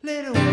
[0.00, 0.47] Little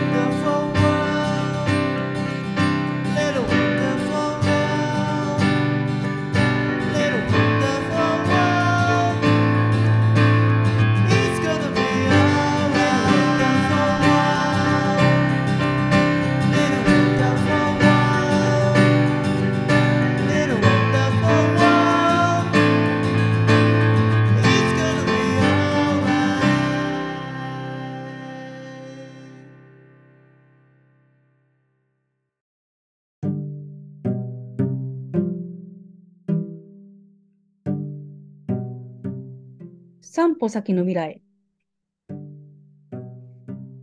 [40.17, 41.21] 散歩先の未来。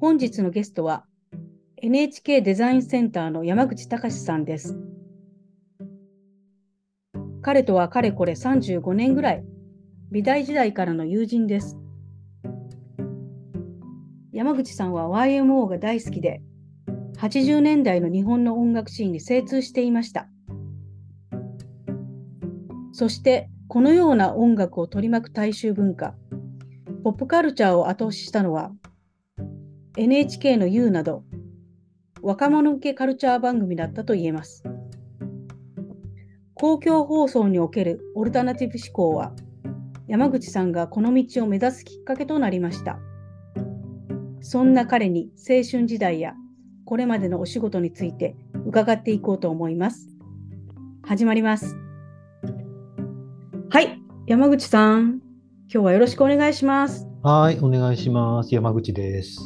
[0.01, 1.05] 本日のゲストは
[1.77, 4.81] NHK デザインセンターの山口隆さんです。
[7.43, 9.45] 彼とはかれこれ35年ぐらい、
[10.11, 11.77] 美大時代からの友人です。
[14.33, 16.41] 山口さんは YMO が大好きで、
[17.19, 20.30] 80年代の日本の音楽シーンに精通していました。
[22.93, 26.15] そして、このような音楽を取り巻く大衆文化、
[27.04, 28.70] ポップカルチャーを後押ししたのは、
[29.96, 31.24] NHK の U など、
[32.20, 34.62] 若者向けカルチャー番組だったと言えます。
[36.52, 39.32] 公共放送におけるオルタナティブ思考は、
[40.06, 42.98] 山口さんがこの道を目指すきっかけとなりました。
[44.43, 46.34] そんな彼に青春時代や
[46.84, 50.10] これまでのお仕事について伺っていこうと思います。
[51.04, 51.82] 始まります。
[53.73, 55.23] はい、山口さん、
[55.66, 57.09] 今日はよろしくお願いします。
[57.23, 58.54] はい、お願いします。
[58.54, 59.40] 山口です。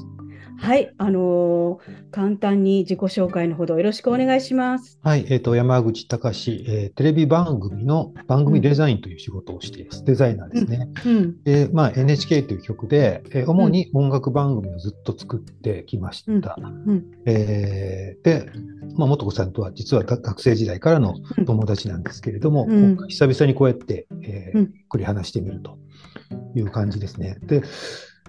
[0.59, 4.99] はい、あのー簡単に自己紹介のほどよろしくお願いします。
[5.03, 10.05] はい、えっと、山口隆、えーテレビ番組の番組デザインという仕事をしています。
[10.05, 10.89] デザイナーですね。
[11.05, 16.57] うん、で、まあ、NHK という曲で、えー主に音楽番組をずっと作ってきました。
[16.87, 18.51] うん、えーで、
[18.97, 22.67] まあ、元子さんとは実はが学生時代からの友達なんですけれども、
[23.09, 25.79] 久々にこうやって、えーうんゆっくり話してみると
[26.55, 27.39] いう感じですね。
[27.43, 27.63] で、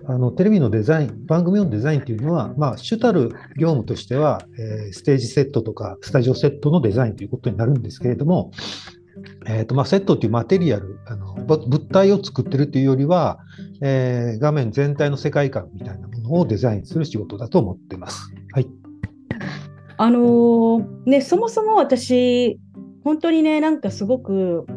[0.05, 8.51] あのテレビのデザイン、番組のデザインというのは、まあ、主たる業務としては、えーステージセットとかスタジオセットのデザインということになるんですけれども、
[9.47, 13.39] えーとまあ、セットというマテリアルあの、ぶ物体を作ってるというよりは、
[13.81, 18.31] えー画面全体の世界観みたいなものをデザインする仕事だと思っています。
[18.53, 18.67] はい。
[19.97, 22.59] あのーね、そもそも私、
[23.03, 24.67] 本当にね、なんかすごく、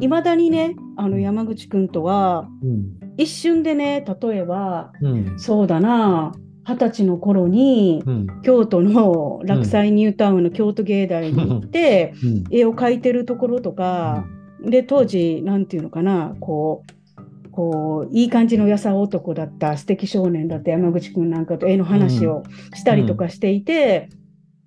[0.00, 2.97] いまだにね、あの山口くんとは、うん。
[3.18, 5.38] 一瞬でね、例えば、うん。
[5.38, 6.32] そうだな、
[6.64, 8.42] 二十歳の頃に、うん。
[8.42, 12.44] 京都の洛西ニュータウンの京都芸大に行って、うん。
[12.50, 14.24] 絵を描いてるところとか、
[14.64, 24.08] で、当時、なんていうのかな、こう、こう、いい感じの優さ男だった素敵少年だった山口くんなんかと絵の話をしたりとかしていて、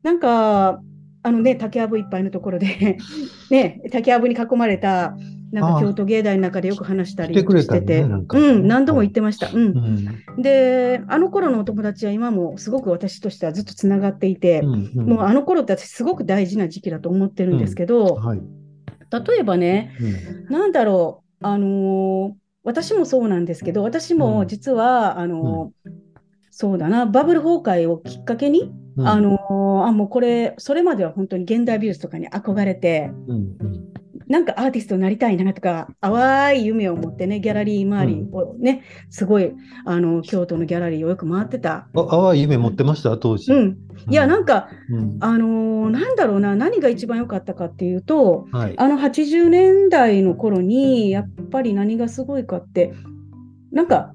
[0.04, 0.82] なんか、
[1.24, 2.98] あのね、竹やぶいっぱいのところで、
[3.50, 5.16] ね、竹やぶに囲まれた、
[5.52, 9.50] なんか京都芸大の中でよく話したりしたてて、うん、何度も言ってました。
[9.50, 9.78] うん
[10.38, 10.40] う。
[10.40, 10.42] ん。
[10.42, 15.10] で、あの頃のお友達は今もすごく私としてはずっとつながっていて、うん。
[15.10, 18.42] もうあの頃って私すごく大事な時期だと思ってるんですけど、はい。
[19.12, 19.94] 例えばね、
[20.50, 20.54] うん。
[20.54, 25.92] なんだろう、あのー私もそうなんですけど、私も実は、あのー
[26.52, 27.58] そうだな、バブル崩
[27.88, 33.58] 壊をきっかけに、うんあのーあ、もうこれ、それまでは本当に現代美術とかに憧れて、うん。
[33.60, 33.94] うん。
[34.32, 39.52] なんかアーティストになりたいなとか、淡い夢を持ってね、ギャラリー周りをね、すごい、
[39.86, 41.88] あの、京都のギャラリーをよく回ってた。
[41.94, 43.18] あ、淡い夢持ってました？
[43.18, 43.52] 当時。
[43.52, 43.78] うん。
[44.10, 45.18] いや、なんか、うん。
[45.20, 48.74] あのーなんだろうな、何が一番良かったかっていうと、はい。
[48.78, 52.94] あの80年代の頃に、やっぱり何がすごいかって、
[53.72, 54.14] なんか、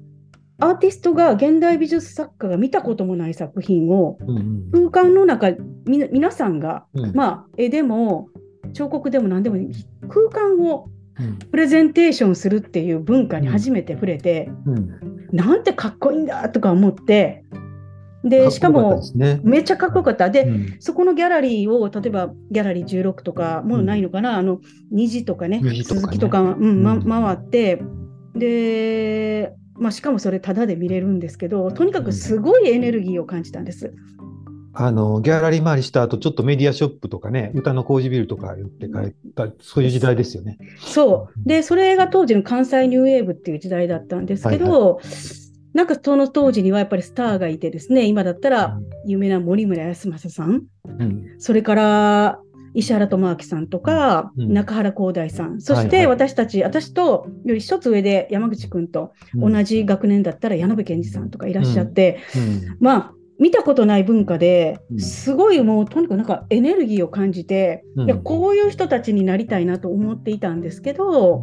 [0.59, 4.89] アーティストが、現代美術作家が見たこともない作品を、うんうん。
[4.89, 5.51] 空間の中、
[5.85, 8.29] みな皆さんが、うんまあ、絵でも、
[8.73, 9.71] 彫刻でも何でもいい、
[10.09, 11.37] 空間をうん。
[11.37, 15.27] プレゼンテーションするっていう文化に初めて触れて、うん。
[15.31, 17.43] なんてかっこいいんだとか思って、
[18.23, 19.01] で、しかも。
[19.43, 20.29] めっちゃかっこよかった。
[20.29, 20.75] で、うん。
[20.79, 24.59] そこのギャラリーを、例えばギャラリー16とか、もうないのかな、あの
[24.91, 26.01] 虹とかね、虹とかね。
[26.01, 27.03] 鈴木とか、うんまうん。
[27.03, 27.81] 回って、
[28.35, 33.93] で、まあ、しかもそれ、タダで見れるんですけど、とにかくすごいエネルギーを感じたんです。
[34.79, 40.59] あの、ギャラリー回りした後、ちょっとメディアショップとかね、歌の工事ビルとか寄って帰った、そういう時代ですよね。
[40.79, 41.47] そう。
[41.49, 45.01] で、それが当時の関西ニューウェーブっていう時代だったんですけど、
[45.73, 51.35] なんかその当時にはやっぱりスターがいてですね、今だったら有名な森村康政さん、うん。
[51.39, 52.39] それから
[52.75, 54.53] 石原智明さんとか、うん。
[54.53, 55.85] 中原光大さん、そしはい。
[55.85, 59.53] はいて私たち、私とより一つ上で山口君とうん。
[59.53, 62.77] 同じ学年だったら矢野部健二さんとかいらっしゃって、うん。
[62.79, 64.99] まあ、見たことない文化でうん。
[64.99, 68.05] すごいもうとにかくなんかエネルギーを感じて、うん。
[68.05, 71.41] いやこういう人たちになりたいなと思っていたんですけど、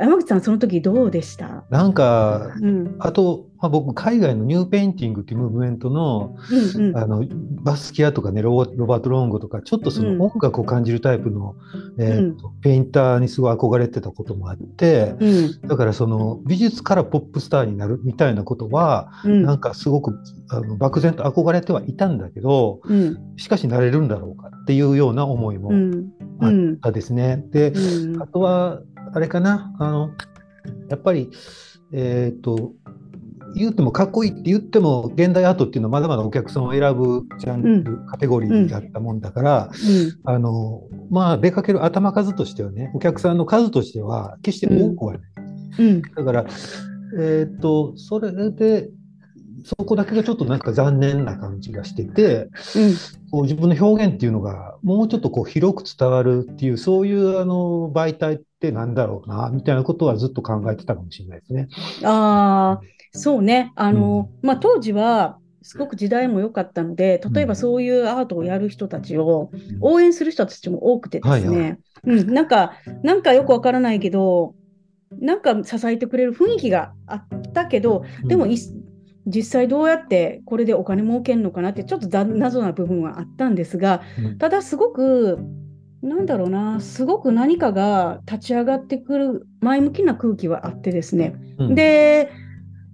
[0.00, 2.96] 山口さんその時どうでした、なんか、うん。
[2.98, 6.96] あと、まあ、僕、海外の new painting っていうムーブメントのうんうん。
[6.96, 7.26] あの
[7.62, 10.16] バスキアとかねロバ、ロバート・ロンゴとか、ちょっとそうん。
[10.18, 11.54] の音楽を感じるタイプの、
[11.98, 15.60] えーとペインターにすごい憧れてたこともあって、うん。
[15.68, 19.42] だからその美術からポップスターになるみたいなことは、うん。
[19.42, 20.18] なんかすごく
[20.48, 23.18] あの漠然と憧れてはいたんだけど、うん。
[23.36, 26.12] しかしなれるんだろうかっていうような思いもうん。
[26.40, 27.44] あっうんたですね。
[27.50, 28.22] で、うん。
[28.22, 28.80] あとは、
[29.12, 30.10] あれかな、あの、
[30.88, 31.30] やっぱり、
[31.92, 32.72] えっ、と、
[33.54, 39.70] 言ってもかっこいいって言っても、現代アートっていうのはまだまだお客さんを選ぶジャンル、カテゴリーだったもんだから、
[40.24, 45.22] あの、まあ、出かける頭数としてはね、お客さんの数としては、決して多くはない。
[45.78, 46.02] うん。
[46.02, 46.46] だから、
[47.18, 48.88] えっ、と、それで、
[49.64, 52.48] そこだけがちょっとなんか残念な感じがしてて、
[53.30, 61.68] こう自分の表現っていうのがもうちょっとこう広く伝わるっていうそういうあの媒体ってなんだろうなみたいなことはずっと考えてたかもしれないですね。
[62.04, 62.80] ああ、
[63.12, 63.72] そうね。
[63.76, 72.72] あの、まあ、当時は、すごく時代も良かったので、例えばそういうアートをやる人たちを応援する人たちも多くてですはいはね、うん、なんか、
[73.02, 74.54] なんかよくわからないけど、
[75.20, 78.56] なんか支えてくれる雰囲気があったけど、でもい
[79.30, 84.38] 実際どうやってこれでお金儲けるのかなってちょっとだ謎な部分はあったんですが、うん。
[84.38, 85.38] ただすごく、
[86.02, 92.30] なんだろうな、すごく何かが立ち上がってくる前向きな空気はあってですね、うん、で、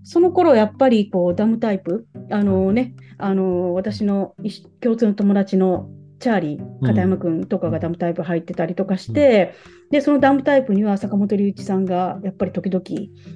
[0.02, 4.34] その頃やっぱりこうダムタイプ、あのね、あの私の
[4.80, 9.54] 共通の友達のチャーリー、片山君とかがダムタイプ入ってたりとかして、
[9.90, 12.84] で、そのダムタイプには坂本龍一さんがやっぱり時々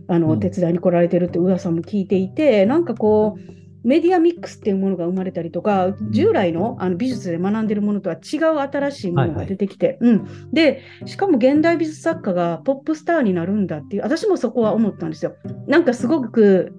[0.09, 0.41] あの、うん。
[0.41, 15.35] 手伝いに来られてるって噂も聞いていて、なんかこう、メディアミックスっていうものが生まれたりとか、従来のあの美術で学んでるものとは違う新しいものが出てきて、うん、で、しかも現代美術作家がポップスターになるんだっていう、私もそこは思ったんですよ。
[15.67, 16.75] なんかすごく、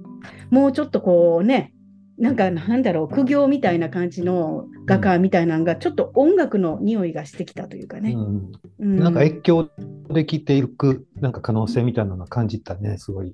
[0.51, 1.74] もうちょっとこうね、
[2.21, 8.12] なんかなんだろう、苦行みたいな感じの画家みたいなのが、ちょっと音楽の匂いがしてきたというかね。
[8.12, 9.69] うんうんなんか越境
[10.09, 13.33] できていくなんか可能性みたいなのを感じたね、すごい。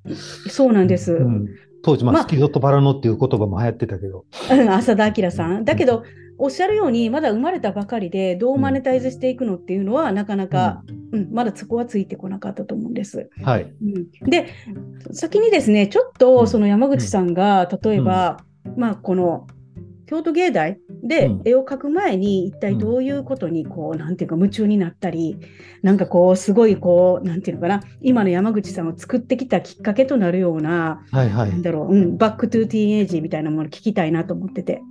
[0.49, 1.13] そうなんです。
[1.13, 1.47] うん
[1.83, 4.25] 当時、まあ、まあスキゾとバラノっていう言葉も流行ってたけど。
[4.51, 5.65] うん浅田明さん。
[5.65, 6.03] だけど、
[6.39, 13.29] おっしゃるように、まだ生まれたばかりで、どうマネタイズしていくのっていうのは、なかなか、うんまだそこはついてこなかったと思うんです。
[13.43, 13.73] はい。
[13.81, 14.47] うんで、
[15.11, 18.43] 先にですね、ちょっとその山口さんが、例えば、
[18.75, 19.47] まあ、この
[20.07, 25.37] 京都芸大でうん絵を描く前に、一体どういうことに、こう、なんていうか、夢中になったり、
[25.83, 31.61] なんかこう、すごい、こう、なんていうのかな、今の山口さんを作ってきたきっかけとなるような、はいはいなん。
[31.61, 34.81] だろう、うん、 back to teenage みたいなものを聞きたいなと思ってて。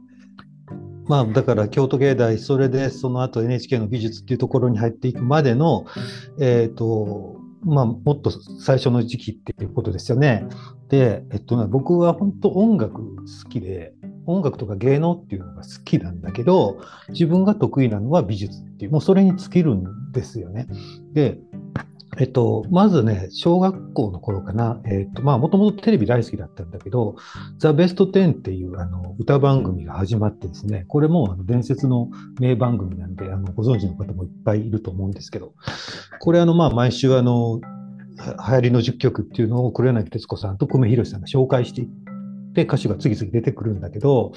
[1.08, 5.86] まあ、だから京都芸大、それでその後 NHK の美術っていうところに入っていくまでの、
[6.40, 8.30] えっ、と、まあ、もっと
[8.60, 10.46] 最初の時期っていうことですよね。
[10.88, 13.94] で、えっとね、僕は本当音楽好きで、
[14.26, 16.78] 音楽とか芸能っていうのが好きなんだけど、
[17.10, 20.66] 自分が得意なのは美術っていう、もうそれに尽きるんですよね。
[21.12, 21.38] で、
[22.18, 27.16] えっと、まずね、小学校の頃かな、えっと、まあ、もともとテレビ大好きだったんだけど、
[27.58, 32.08] ザ・ベスト10っていうあの歌番組が始まってですね、これもあの伝説の
[32.40, 35.52] 名番組なんで、あのご存知の方もいっぱいいると思うんですけど、
[36.20, 37.60] これあの、まあ、毎週あの、
[38.18, 41.88] 流行りの10曲っていうのを黒柳徹子さんと久米宏さんが紹介していっ
[42.54, 44.32] て、歌手が次々出てくるんだけど、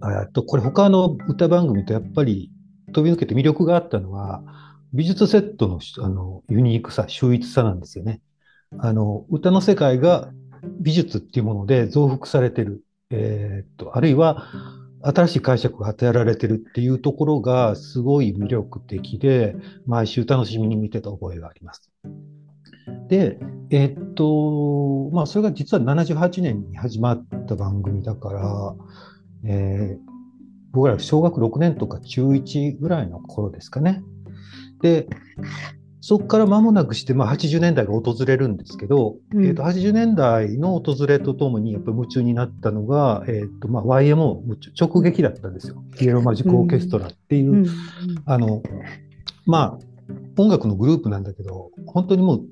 [0.00, 2.50] あとこれ他の歌番組とやっぱり
[2.92, 4.42] 飛び抜けて魅力があったのは、
[4.94, 8.20] 美術セットのあのユニークさ、秀逸さなんですよね。
[8.78, 10.30] あの歌の世界が
[10.80, 14.46] 美術っていうもので増幅されてる、えーっとあるいは
[15.02, 21.90] 新しい解釈が与えられてるっていうところがすごい魅力的で、毎週楽しみに見てた覚えがあります。
[23.08, 23.38] で、
[23.70, 28.74] えーっと、まあ、それが実は78年に始まった番組だから、
[29.44, 30.14] えー
[30.74, 34.02] 僕ら小学6年とか中1ぐらいの頃ですかね。
[34.84, 35.08] で、
[36.02, 39.46] そこから間もなくして、まあ、80年代が訪れるんですけど、うん。
[39.46, 44.42] えーと80年代の訪れとともにやっぱり夢中になったのが、えーとまあ、YMO
[44.78, 45.82] 直撃だったんですよ。
[45.98, 47.66] イエローマジックオーケストラっていう、うん。
[48.26, 48.62] あの、
[49.46, 52.42] まあ、音楽のグループなんだけど、本当にもう、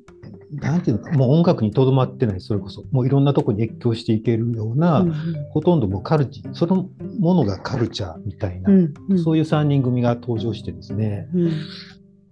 [0.52, 5.12] なんていうのか、もう音楽にとどまってない、それこそ、もういろんなとこに越境していけるような、うん
[5.50, 6.88] ほとんどもうカルチ、その
[7.20, 9.22] ものがカルチャーみたいな、うんうん。
[9.22, 11.52] そういう3人組が登場してですね、うん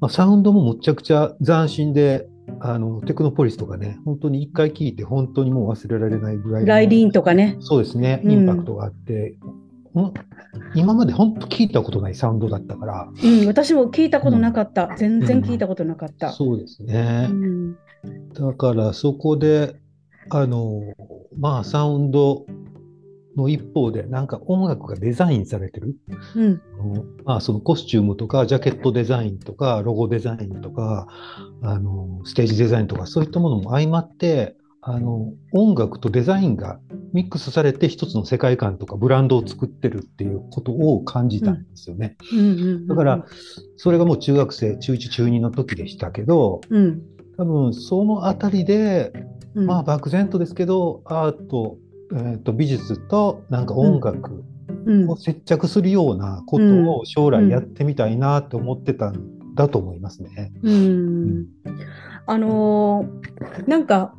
[0.01, 2.27] まあ、サウンドもむちゃくちゃ斬新で、
[2.61, 6.69] あのテクノポリスとかね、本当に一回聴いて本当にもう忘れられないぐらいの。
[6.69, 7.57] ライリーンとかね。
[7.61, 9.37] そうですね、うんインパクトがあって、
[9.95, 10.13] ん
[10.75, 14.95] 今まで本当聞いたことないサウンドだったから、うん、私も聞いたことなかった。
[14.97, 16.33] 全然聞いたことなかった。
[16.33, 17.29] そうですね。
[17.31, 17.77] うん
[18.33, 19.77] だからそこで、
[20.31, 20.81] あの、
[21.37, 22.47] まあサウンド
[23.37, 25.97] の一方で、なんか音楽がデザインされてる？
[26.37, 31.09] うんあのまあそのコスチュームとか、ジャケットデザインとか、ロゴデザインとか、
[31.63, 36.81] あの、ステージデザインとか、そういったものも相まって、あの、音楽とデザインが
[37.13, 42.17] ミックスされて一つの世界観とかブランドを作ってるっていうことを感じたんですよね。
[42.89, 43.27] だから、
[43.77, 47.03] それがもう中学生、中1、中2の時でしたけど、うん
[47.37, 49.13] 多分そのあたりで、
[49.55, 51.79] うんまあ漠然とですけど、アート、
[52.13, 54.45] えーと美術となんか音楽
[54.87, 55.11] うん。
[55.11, 56.65] を接着するようなこと
[56.97, 60.53] を将来やってみたいなと思ってたんだと思いますね。
[60.63, 61.47] うん。
[62.27, 64.15] あのーなんか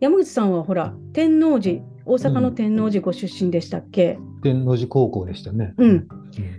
[0.00, 5.72] 山口さんはほら天王寺大阪の天王寺ご出身でしたっけ、天王寺高校でしたね。
[5.78, 5.90] うん。
[5.90, 6.08] うん。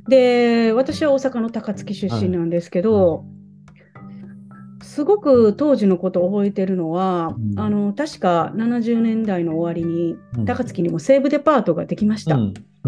[0.07, 3.25] で私は大阪の高槻出身なんですけど、
[4.85, 7.59] すごく当時のことを覚えてるのは、うん。
[7.59, 10.45] あの確か70年代の終わりにうん。
[10.45, 12.35] 高槻にも西部デパートができました。
[12.35, 12.39] う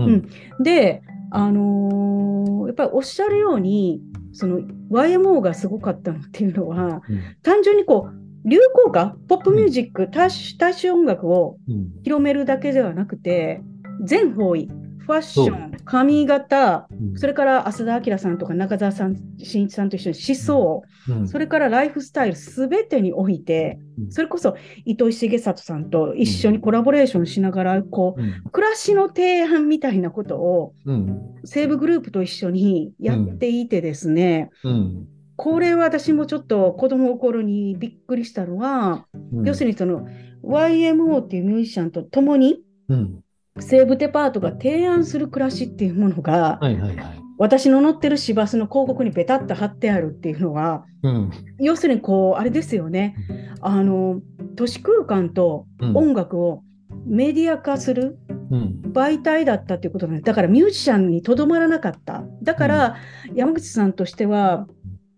[0.01, 0.29] ん。
[0.61, 1.01] で、
[1.31, 4.01] あのーやっぱりおっしゃるように
[4.33, 4.59] その
[4.91, 7.21] YMO がすごかったのっていうのはうん。
[7.43, 11.89] 単純にこう流行歌ポップミュージック、大衆音楽をうん。
[12.03, 13.61] 広めるだけではなくて
[14.03, 14.69] 全方位
[15.07, 17.17] ファッショそン髪型うん。
[17.17, 21.27] それから浅田明さんとか中澤さん新一さんと一緒に思想、うん。
[21.27, 24.11] それからライフスタイルすべてにおいてうん。
[24.11, 28.43] それこそ糸井重里さんと一緒にコラボレーションしながらこううん。
[28.51, 31.35] 暮らしの提案みたいなことをうん。
[31.45, 35.07] 西武グループと一緒にやっていてですね、うん。
[35.37, 39.47] これは私もちょっと子供の頃にびっくりしたのは、うん。
[39.47, 40.05] 要するにその
[40.43, 42.59] YMO っていうミュージシャンと共に
[42.89, 43.21] うん
[43.59, 47.21] 西武デパートが提案する暮らしっていうものが、はいはいはい。
[47.39, 51.31] 私の乗ってる市バスの広告にベタッと貼ってあるっていうのはうん。
[51.59, 53.15] 要するにこうあれですよね。
[53.61, 54.21] あの
[54.55, 55.97] 都市空間とうん。
[55.97, 56.63] 音楽を
[57.05, 58.17] メディア化する
[58.49, 58.81] うん。
[58.93, 62.23] 媒体だったっていうことなんですだからミュージシャンにとどまらなかった。
[62.41, 62.95] だから、
[63.35, 64.67] 山口さんとしては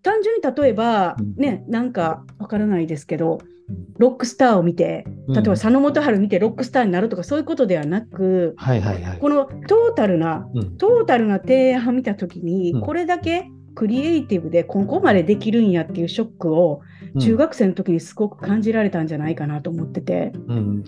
[0.02, 1.36] 単純に例えば、うん。
[1.36, 3.59] ねなんかわからないですけどうん
[3.98, 5.34] ロックスターを見てうん。
[5.34, 9.20] 例えば佐野元春見てロックスターになるとかそういうことではなくはいはいはい。
[9.20, 10.78] このトータルなうん。
[10.78, 12.82] トータルな提案を見たときに、うん。
[12.82, 16.82] これだけクリエイティブでここまでできるんやっていうショックを
[17.20, 20.32] 中学生の時にすごく感じられたんじゃないかなと思ってて。
[20.48, 20.84] うん。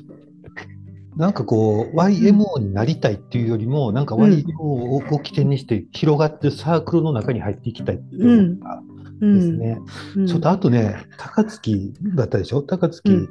[1.17, 8.90] なんかこう YMO になりたいっていうよりも、なんか YMO を起点にして広がってるサークルの中に入っていきたいっていうのがうん
[9.21, 9.79] ですね。
[10.15, 10.27] うん。
[10.27, 12.61] ちょっとあとね、高槻だったでしょ？
[12.61, 13.29] 高槻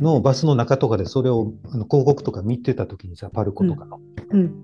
[0.00, 4.00] のバスの中とかでそれをあの広告とか見てた時にさ、パルコとかの。
[4.30, 4.54] うん。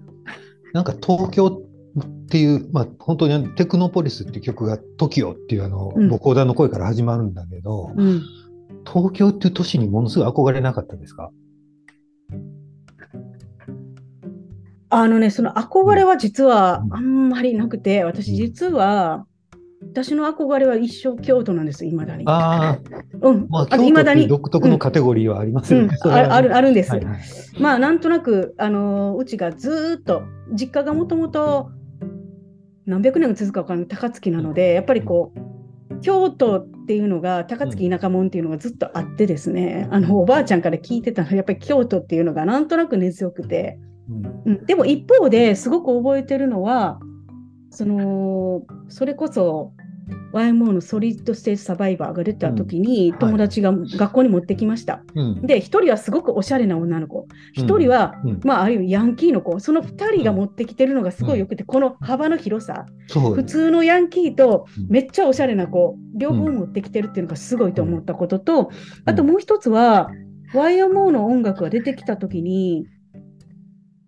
[0.72, 6.08] なんか東京っていう、まあ本当にテクノポリスっていう曲が TOKIO っていうあの、うん。
[6.08, 8.22] ボコーダーの声から始まるんだけど、うん。
[8.86, 11.30] 東京っていう都市にものすごい憧れなかったですか？
[14.88, 16.94] あのね、その憧れは実はうん。
[16.94, 19.26] あんまりなくて、私実は、
[19.92, 22.24] 私の憧れは一生京都なんです、いまだに。
[22.26, 22.78] ああ、
[23.22, 25.82] うん、まあ、京都に、独特のカテゴリーはありますうん。
[25.82, 25.96] よね。
[25.98, 26.28] それはね。
[26.28, 26.90] ああるあるんです。
[26.90, 27.18] はいはい。
[27.58, 31.70] まあ、なんとなく、あのーうちがずーっと、実家がもともと
[32.86, 43.78] 何百年も続くか分からない高槻なので、やっぱりこう、京都っていうのが、高槻田舎者っていうのがずっとあってですね、あのおばあちゃんから聞いてたのは、やっぱり京都っていうのがなんとなく根強くて、
[44.08, 44.52] うん。
[44.52, 47.00] うん、でも一方ですごく覚えてるのは、
[47.70, 49.72] そのそれこそ
[50.32, 53.18] YMO のソリッドステージサバイバーが出た時に、はい。
[53.18, 55.02] 友達が学校に持ってきました。
[55.14, 55.42] うん。
[55.42, 58.40] で、一人はすごくおしゃれな女の子、一人は、うん。
[58.44, 64.86] まあ、あるいはヤンキーの子、その二人が持ってきてるのがすごいよくて、この幅の広さ、普通のヤンキーとうん。
[64.88, 68.70] めっちゃおしゃれな子、両方持ってきてるっていうのがすごいと思ったことと、
[69.04, 70.10] あともう一つは、
[70.54, 72.86] YMO の音楽が出てきたときに、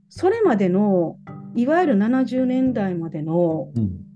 [0.08, 1.16] それまでの、
[1.54, 4.07] いわゆる70年代までの、うん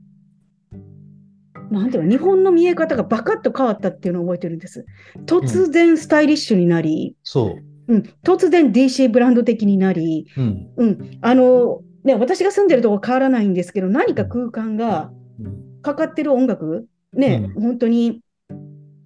[1.70, 4.84] なんていうの、日本の見え方がバカッと変わったっていうのを覚えてるんです。
[5.26, 7.94] 突然スタイリッシュになり、そう。
[7.94, 10.70] うん、突然 DC ブランド的になり、うん。
[10.76, 15.72] うん、あの、ね、私が住んでるとこ変わらないんですけど、何か空間がうん。
[15.82, 18.22] かかってる音楽、ね、う本当に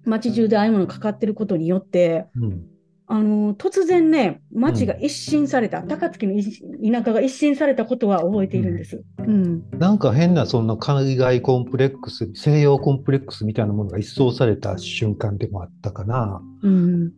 [0.05, 2.65] 街中でああいうものがかかってることによって、うん
[3.09, 9.01] あの突然ね、街が一新された、高槻の一田舎が一新されたことは覚えているんです。
[9.19, 9.63] うん。
[9.79, 16.41] なんか変なそんな海外コンプレックス、西洋コンプレックスみたいなものが一掃された瞬間でもあったかな。
[16.63, 17.13] うん。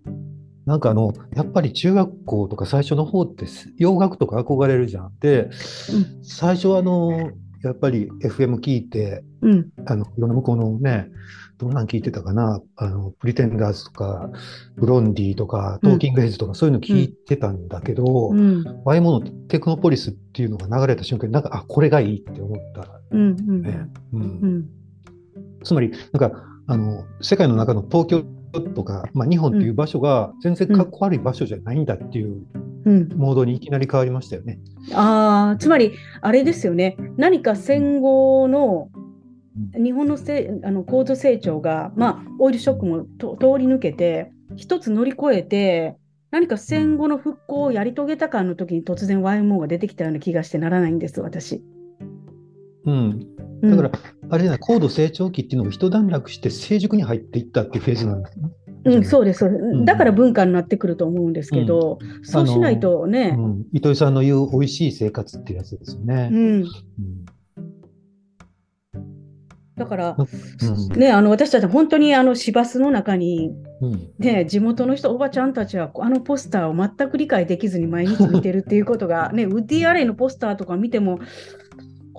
[0.67, 3.46] なんかあの、やっぱり中学校とか最初の方って
[3.77, 5.17] 洋楽とか憧れるじゃん。
[5.19, 5.50] で、
[6.22, 7.31] 最初はあの、
[7.63, 9.69] やっぱり FM 聞いて、うん。
[9.88, 11.08] あの、いろんな向こうのね、
[11.59, 14.29] どんなん聞いてたかな、あの、プリテンダーズとか、
[14.77, 18.81] ブロンディとか、トーキングヘッズとか、そういうの聞いてたんだけど、うん。
[18.85, 22.87] ワイモノテクノポリスっていうのが流れた瞬間に、なんか、あ、これがいいって思った。
[23.13, 23.89] ね。
[25.63, 28.23] つまり、なんか、あの、世界の中の東京
[28.73, 32.41] とか、まあ、日本っていう場所が全然かっこ悪い場所じゃないんだっていう
[32.85, 33.09] うん。
[33.17, 34.59] モードにいきなり変わりましたよね。
[34.93, 36.95] ああ、つまり、あれですよね。
[37.17, 38.89] 何か戦後の
[39.73, 45.97] 日本のせあの高度成長が、まあ、オイルショックもと通り抜けて、一つ乗り越えて、
[46.31, 51.63] 何か戦後の復興をやり遂げたかの時に突然 YMO が出てきたような気がしてならないんです、私。
[52.85, 53.27] うん。
[53.61, 53.71] うん。
[53.71, 53.91] だから、
[54.29, 58.49] あれじゃない、高度成長期っていうのが一段落して成熟に入っていったっていうフェーズなんですね。
[58.85, 59.49] うん、そうです、
[59.85, 66.29] だから文化になってくると思うんですけど、そうしないとね、うん、糸井さんの言う美味しい生活っていうやつですよね。
[66.31, 66.65] うん、うん
[69.79, 71.00] だから、うん。
[71.00, 74.12] ね、あの私たち本当にあの市バスの中に、うん。
[74.19, 81.19] ね、地元の人、おばちゃんたちはあのポスターを全く理解できずに毎日見てるっていうことが、ね、ウッディ・アレイのポスターとか見ても、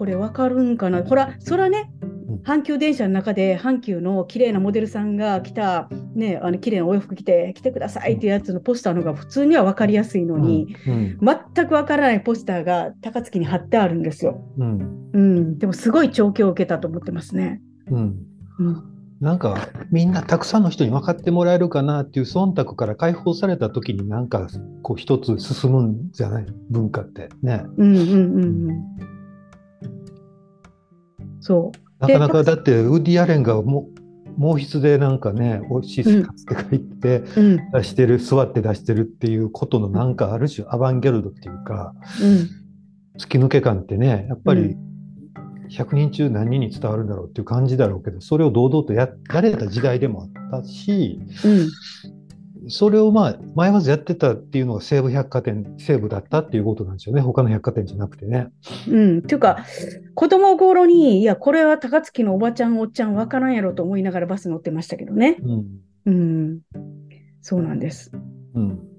[0.00, 11.18] これわかるんかな、ほら、それはねうん、阪急電車の中で阪急の綺麗なモデルさんが来た、ね、あの綺麗なお洋服着て、来てくださいっていうやつのポスターの方が普通には分かりやすいのに、うん
[11.54, 14.42] 全くわからないポスターが高槻に貼ってあるんですよ。
[14.56, 17.60] うんうん、でもすごい調教を受けたと思ってますね。
[17.90, 18.26] うん
[18.58, 18.90] うん
[19.20, 24.48] なんかみんなたくさんの人に分かってもらえるかなっていう忖度から解放された時になんか
[24.82, 27.62] こう一つ進むんじゃない文化ってね。
[27.76, 29.19] うんうんうんうん。
[31.40, 32.06] そう。
[32.06, 33.88] なかなかだってウッディ・アレンがも
[34.38, 37.70] 毛筆でなんかね美味しい生活って書いてうん。
[37.72, 42.60] 出してる、座って出してるっていうことのなんかある種アバンギャルドっていうかうん。
[43.18, 44.76] 突き抜け感ってねやっぱうり
[45.70, 51.68] 100人中何人に伝わるんだろうっていう感じだろうけどそれを堂々とややれた時代でもあったしうん
[52.70, 58.48] それをまあ迷わずやってたっていうのが西武百貨店西武だったっていうことなんですよね他の百貨店じゃなくてね。
[58.88, 59.18] うん。
[59.18, 59.64] っていうか、
[60.14, 65.36] 子供頃に、いや、これは高槻のおばちゃん、おっちゃん、わからんやろと思いながらバス乗ってましたけどね。
[65.42, 65.66] うん
[66.06, 66.60] うん。
[67.42, 68.12] そうなんです。
[68.54, 68.90] うん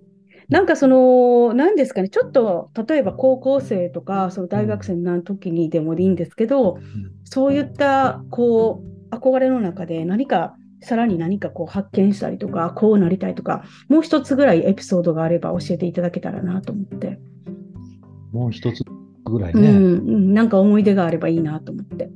[0.49, 6.77] なんかその、何ですかね、ちょっと、例えば高校生とか、その大学生の時にでもいいんですけど、
[7.23, 17.19] そういった、こう、憧れの中で何か、さらに何かこう発見したりとか、こうなりたいとか、もう一つぐらいエピソードがあれば教えていただけたらなと思って。
[18.31, 18.83] もう一つ
[19.23, 19.69] ぐらいうん、ね。
[19.69, 22.09] うんなんか思い出があればいいなと思って。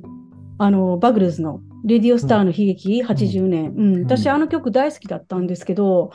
[0.58, 3.72] あの、バグルズのレディオスターの悲劇80年。
[3.76, 6.10] うん、私あの曲大好きだったんですけど、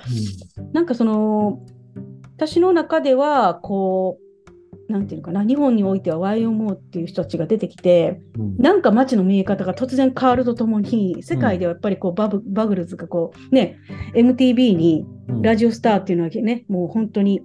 [0.74, 1.60] なんかその、
[2.36, 4.31] 私の中では、こう、
[4.90, 8.58] なんていうのかな、日本においては YMO っていう人たちが出てきて、うん。
[8.58, 13.80] なんか街の見え方が突然変わるとともに、世界ではやっぱりこうバブバグルズがこう、ね、
[14.16, 15.42] MTV にうん。
[15.42, 17.42] ラジオスターっていうのはね、もう本当に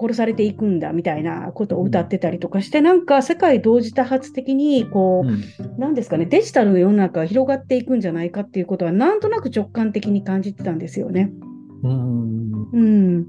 [0.00, 5.34] 殺されていくんだみたいなことを歌ってたりとかして、なんか世界同時多発的に、こうん。
[5.34, 11.32] う、なんですかね、デジタルの世の中が広がっていくんじゃないかっていうことは、なんとなく直感的に感じてたんですよね。
[11.82, 12.70] うん。
[12.72, 13.26] うん。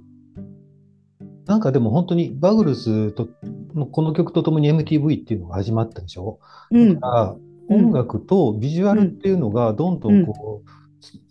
[1.49, 3.27] なんかでも本当にバグルスと
[3.73, 6.39] のこの曲とともに MTV っていうのが始まったでしょ？
[6.69, 6.99] うんだ。
[7.01, 10.63] からうん音楽とビジュアルっていうのがどんどんこ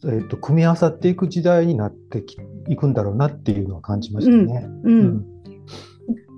[0.03, 2.37] う、えっと組み合わさっていく時代になってき
[2.69, 4.69] いくんだろうなっていうのは感じましたね。
[4.85, 4.91] う。
[4.91, 5.27] うん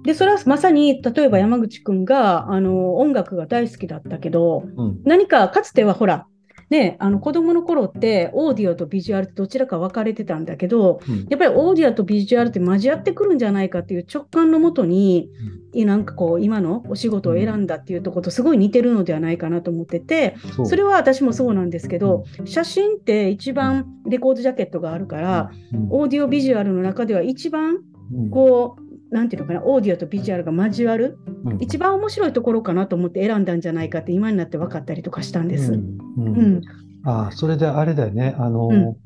[0.04, 6.26] で、それはまさに、例えば山口くんが、あの、音楽が大好きだったけど、うん何かかつてはほら、
[6.70, 11.26] ね、あの子供の頃ってオーディオとビジュアルってどちらか分かれてたんだけど、うん。
[11.28, 15.28] やっぱりオーディオとビジュアルって交わってくるんじゃないかっていう直感のもとに、
[15.72, 20.66] いなんかこう今のお仕事を選んだっていうところとすごい似てるのではないかなと思ってて、そう。
[20.66, 25.88] それは私もそうなんですけど、写真って一番レコードジャケットがあるから、うん。
[25.90, 27.78] オーディオビジュアルの中では一番
[28.12, 28.30] うん。
[28.30, 31.58] こう、なんていうのかな、オーディオとビジュアルが交わる、うん。
[31.60, 35.72] 一番面白いところかなと思って選んだんじゃないかって今になって分かったりとかしたんです。
[35.72, 36.60] うん。
[37.04, 38.96] ああそれであれだよね、あの、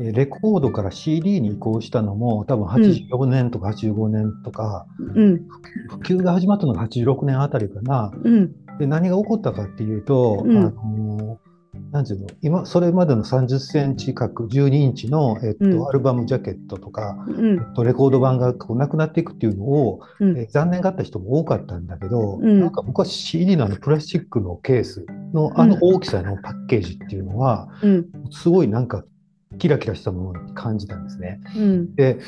[0.00, 5.46] えレコードから CD に移行したのも、多分84年とか85年とか、うん。
[5.88, 8.12] 普及が始まったのが86年あたりかな。
[8.22, 8.52] うん。
[8.78, 10.56] で、何が起こったかっていうと、うん。
[10.58, 11.40] あの
[11.90, 29.04] なんていうの、今、それまでの30センチ角、12インチの、えっとうんアルバムジャケットとか、うんえっと、レコード版がこうなくなっていくっていうのを、うんえー残念がった人も多かったんだけど、うんなんか僕は CD のあのプラスチックのケースのあの大きさのパッケージっていうのは、うんすごいなんか
[29.58, 31.40] キラキラしたものに感じたんですね。
[31.56, 31.94] うん。
[31.94, 32.18] で、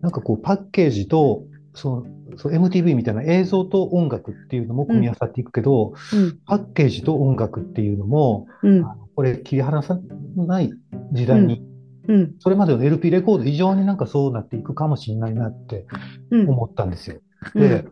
[0.00, 1.44] なんかこうパッケージと
[1.74, 6.38] そのそう MTV みたいな映像と音楽っていうのも組み合わさっていくけど、うん。
[6.46, 8.84] パッケージと音楽っていうのも、うん。
[9.22, 9.96] これ切り離さ
[10.34, 10.72] ない
[11.12, 11.62] 時代に、
[12.08, 12.34] うん。
[12.40, 15.86] それまでの LP レコード以上になんかそうなっていくかもしれないなって
[16.32, 16.50] うん。
[16.50, 17.20] 思ったんですよ。
[17.54, 17.84] うんで、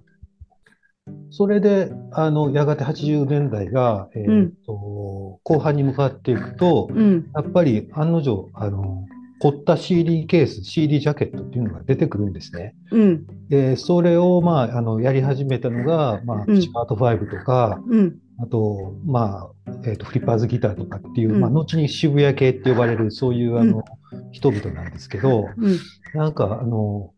[1.31, 7.31] それで、あの、やがて80年代が、えーと後半に向かっていくと、うん。
[7.33, 9.07] やっぱり案の定、あの、
[9.38, 12.75] 凝った CD ケース、CD ジャケットっていうのが出てくるんですね。
[12.90, 13.27] うん。
[13.49, 18.16] で、それを、まあ、あの、やり始めたのが、まあ、うんシャート5とか、うん。
[18.42, 23.85] あと、まあ、えっ、と、フリッパーズギターとかっていう、うんまあ、後に渋谷系って呼ばれる、そういう、あの、
[24.33, 25.79] 人々なんですけど、うん。
[26.14, 27.12] なんか、あの、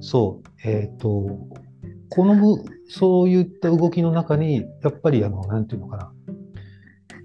[0.00, 1.38] そう、えっ、と、
[2.08, 6.12] このぶ、そういった動きの中に、やっぱり、あの、なんていうのかな。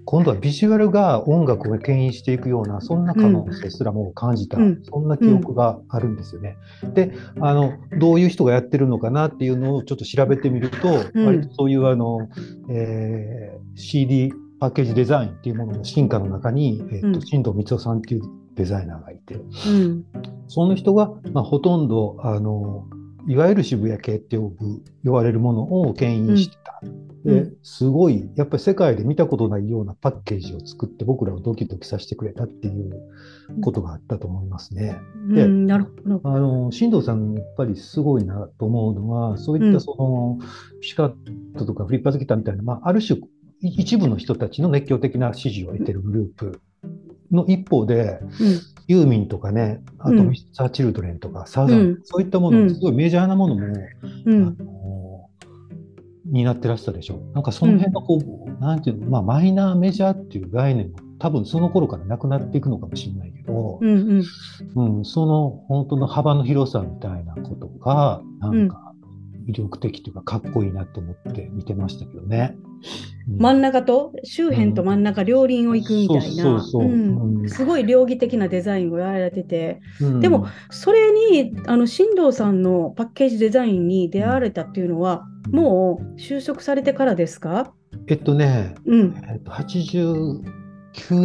[0.04, 6.56] 今度はビジュアルが音楽を牽引していくような、そんな可能性すらも感じた、うんそんな記憶があるんですよね。
[6.94, 12.28] で、あの、どういう人がやってるのかなっていうのをちょっと調べてみると、うん割とそういうあの、
[12.68, 18.22] えー CD パッケージデザインっていうものの進化の中に、えっ、うんと、新藤光夫さんっていう
[18.54, 20.04] デザイナーがいて、うん。
[20.46, 22.86] その人が、まあ、ほとんど、あの、
[23.26, 26.80] いわゆる渋谷系って呼ぶ、呼ばれるものを牽引してた。
[27.24, 32.92] うんで、すごい、やっぱり世界で見たことないようなパッケージを作って僕らをドキドキさせてくれたっていう
[33.62, 34.98] ことがあったと思いますね。
[35.28, 35.66] でうん。
[35.66, 36.20] なるほど。
[36.24, 40.38] あの、新藤さん、やっぱりすごいなと思うのは、そういったその、
[40.80, 41.14] ピシカッ
[41.56, 43.20] トとかフリッパーズギターみたいな、まあ、ある種、
[43.60, 46.60] い一部の人たちの熱狂的な支持を得てるグループ
[47.30, 48.18] の一方で、
[48.88, 53.66] ユーミンとかね、あとうんミスター・チルドレンとかサザン、うんそういったもの、うんすごいメジャーなものも、
[54.26, 54.32] うん。
[54.32, 54.56] うん。
[54.60, 55.01] あの
[56.32, 57.20] になってらしたでしょ。
[57.34, 64.22] なんかその辺のこう、なんていうの、まあマイナーメジャーっていう概念も多分その頃からなくなっていくのかもしれないけど、うん。
[64.74, 64.96] うん。
[64.96, 68.91] うん、その本当の幅の広さみたいなことが、なんか
[69.46, 72.56] 魅力的というかかっこいいなと思って見てましたけどね。
[73.28, 73.38] うん。
[73.38, 76.62] 真ん中と周辺と真ん中両輪を行くみたいな、
[77.48, 80.20] すごい両義的なデザインをやられてて、うん。
[80.20, 87.72] でもそれにあの新藤さんのパッケージデザインに出会われたっていうのは、もう就職されてからですか？
[88.06, 90.42] えっとね、うん、えっと、89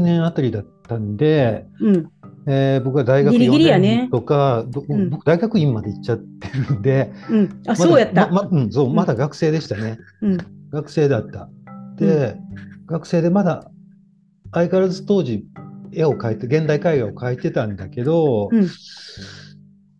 [0.01, 2.12] 年あたりだったんで、うん、
[2.47, 7.62] えー僕は大学ギリギリや4ね年とか、どうん僕大学院まで行っちゃってるんで、うん。
[7.67, 8.27] あ、そうやった。
[8.29, 9.97] ままうん、そう、うんまだ学生でしたね。
[10.21, 10.38] うん、
[10.71, 11.49] 学生だった。
[11.97, 12.38] で、
[12.86, 13.69] 学生でまだ
[14.53, 15.45] 相変わらず当時
[15.91, 18.67] 絵を描いて、現代絵画を描いてたんだけど、うん、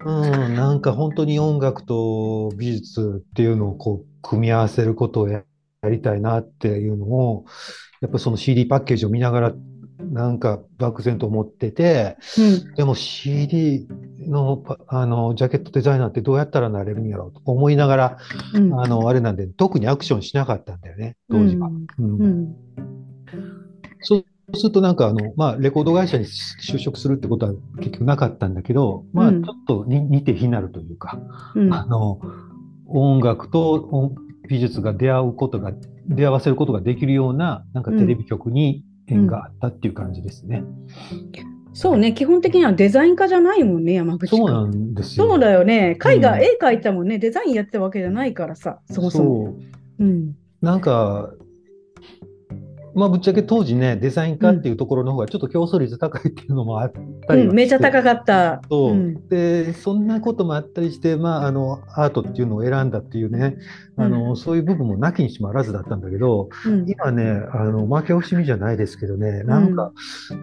[0.06, 5.44] うん、なんか本当に音楽と美術っていうのをこう組み合わせることをや
[5.84, 7.46] やりたいなっていうのを、
[8.02, 9.54] やっぱその CD パッケージを見ながら、
[10.00, 13.88] なんか漠然と思ってて、うん、でも CD
[14.28, 18.18] のパあのジャケットデザイナーってどうやったらなれるんやろうと思いながら、
[18.54, 21.70] うん、あの、あれなんで、特にアクションしなかったんだよね、当時は。
[24.02, 24.24] そう
[24.56, 29.44] するとなんかあの、まあ、レコード会社に就職するってことは結局なかったんだけど、まあ、うん。
[29.44, 31.20] ちょっとに似て非なるというか、
[31.56, 32.22] うん、あの、
[32.88, 34.16] 音楽と音
[34.48, 35.74] 美術が出会うことが、
[36.08, 40.64] 出会わせることができるような、なんかテレビ局に縁があったっていう感じですね。
[41.74, 44.40] そうね、基本的にはデザイン科じゃないもんね、山口君。
[44.40, 45.28] そうなんですよ。
[45.28, 45.98] そうだよね。
[46.04, 49.46] 絵画、うん絵描いたもんね、デザインやってたわけじゃないからさ、そもそも。
[49.46, 51.32] そううん、なんか、
[52.98, 58.60] まあ、ぶっちゃけ当時ね、デザイン科っていうところの方がちょっと競争率高いっていうのもあったりはうん、めちゃ高かった。
[58.68, 59.28] そう、うん。
[59.28, 63.56] でそんなこともあったりして、まあ、あのアートっていうのを選んだっていうね、
[63.98, 66.90] あのそういう部分もなきにしもあらずだったんだけどうん。
[66.90, 69.94] 今ねあの負け惜しみじゃないですけどねなんか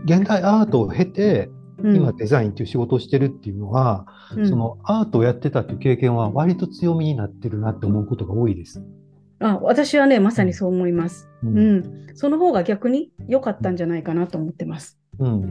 [0.05, 1.97] 現代アートを経てうん。
[1.97, 4.49] 今デザインっていう仕事をしてるっていうのは、うん。
[4.49, 8.81] そのアートをやってたっていう経験は割と強みになってるなって思うことが多いです。
[9.45, 11.29] あ私はね、まさにそう思います。
[11.43, 14.99] ううんん、その方が逆に良かったんじゃないかなと思ってます。
[15.19, 15.43] うん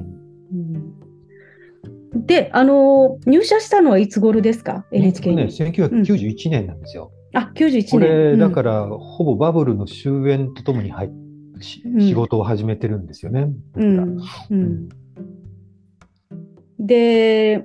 [2.14, 5.52] うん、で、あのー入社したのはいつ頃ですか、NHK ね、に。
[5.52, 7.12] 1991年なんですよ。
[7.36, 8.40] あ、91これ、年。
[8.40, 11.12] だから、ほぼバブルの終焉とともに入
[11.62, 13.48] 仕事を始めてるんですよね。
[13.76, 14.18] うん
[14.50, 14.90] うん
[16.80, 17.64] で、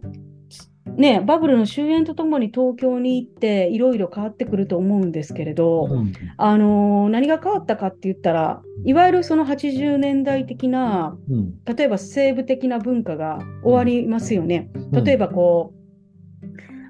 [0.97, 6.13] ね、バブルの終焉とともに東京に行っていろいろ変わってくると思うんですけれど、うん。
[6.37, 11.55] あのー何が変わったかって言ったらいわゆるその80年代的なうん。
[11.65, 14.71] 例えば西部的な文化が終わりますよね。
[14.93, 15.05] うん。
[15.05, 15.79] 例えばこう、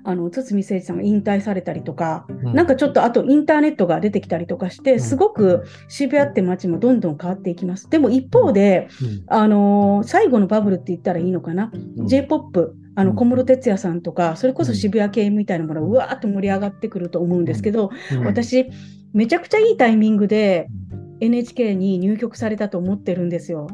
[0.05, 5.01] あの堤誠一さんが引退されたりとか、うなんかちょっとあとインターネットが出てきたりとかして、ん。
[5.01, 7.91] すごく渋谷って街もどんどん変わっていきます。
[7.91, 9.25] でも一方で、うん。
[9.27, 12.07] あのー最後のバブルって言ったらいいのかな、うん。
[12.07, 13.09] J-POP、あうん。
[13.09, 18.25] の小室哲哉さんとか、それこそ渋谷系みたいなものがうわーっと盛り上がってくると思うんですけど、うん。
[18.25, 18.67] 私、
[19.13, 21.17] めちゃくちゃいいタイミングでうん。
[21.21, 23.69] NHK に入局されたと思ってるんですよ。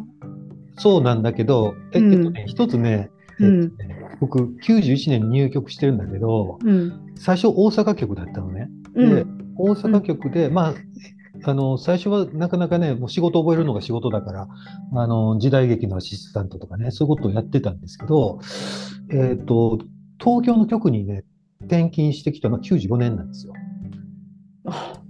[0.76, 2.12] そうなんだけど、えうん。
[2.12, 3.10] えっとね、一つね、
[3.40, 3.72] うん。
[4.20, 6.92] 僕、91年に入局してるんだけど、うん。
[7.16, 8.68] 最初大阪局だったのね。
[8.94, 9.44] でうん。
[9.56, 10.74] 大阪局で、まあ、
[11.46, 14.48] あの、最初はなかなかね、もう仕事覚えるのが仕事だから、
[14.94, 18.40] あの、時代劇のアシスタントとかね、そういうことをやってたんですけど、
[19.10, 19.78] えっと、
[20.18, 21.24] 東京の局にね、
[21.60, 23.52] 転勤してきたのは95年なんですよ。
[24.66, 25.00] あ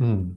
[0.00, 0.36] うん。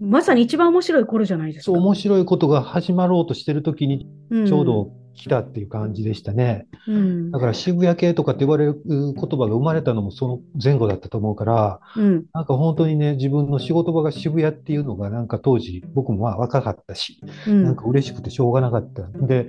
[0.00, 1.72] まさに一番面白い頃じゃないですか。
[1.72, 6.66] そう、面白いことが始まろうとしてる時に、うんちょうど来たっていう感じでしたね。
[6.86, 7.30] うん。
[7.30, 12.24] だから渋谷系とかって言われる言葉が生まれたのもその前後だったと思うから、うん。
[12.32, 17.64] なんか本当にね、自分の仕事場が渋谷っていうのがなんか当時僕もまあ若かったし、うん。
[17.64, 19.02] なんか嬉しくてしょうがなかった。
[19.26, 19.48] で、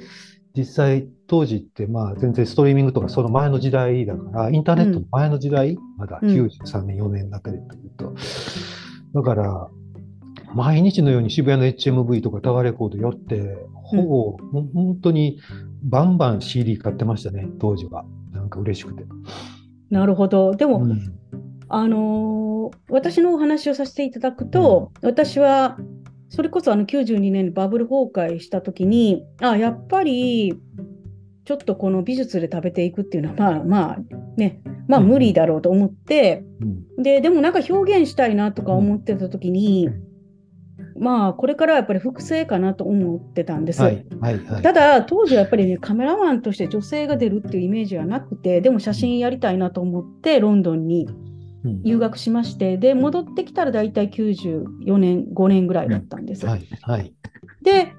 [0.56, 8.14] 実際当時ってまあ全然ストリーミングとかその前の時代だから、インターネットの前の時代、まだうん93年、4年だけでというと、
[9.14, 9.70] だから、
[10.54, 15.40] 毎日のように渋谷の HMV とかタワーレコード寄って、ほぼ、もう本当に
[15.84, 18.06] バンバン CD 買ってましたね、当時は。
[18.32, 19.04] なんか嬉しくて。
[19.90, 20.56] なるほど。
[20.56, 21.20] でも、うん。
[21.70, 22.44] あのー
[22.90, 25.78] 私のお話をさせていただくと、私は
[26.30, 30.54] それこそあの92年にバブル崩壊した時にあやっぱり
[31.46, 33.98] ちょっとこの美術で食べていくっていうのはまあまあ
[34.38, 35.08] ねまあうん。
[35.08, 37.04] 無理だろうと思って、うん。
[37.04, 39.90] ででもなんか表現したいなとか思ってた時に、
[40.98, 43.82] まあこれからはやっぱり複製かなと思ってたんです。
[43.82, 44.62] はい、はい、はい。
[44.62, 51.08] ただ当時はやっぱりねカメラマンとして女性が出るっていうイメージはなくてでも写真やりたいなと思ってロンドンに
[51.66, 56.46] うん留学しましてで戻ってきたら大体94年5年ぐらいだったんです。
[56.46, 57.14] はい、はい。
[57.62, 57.94] で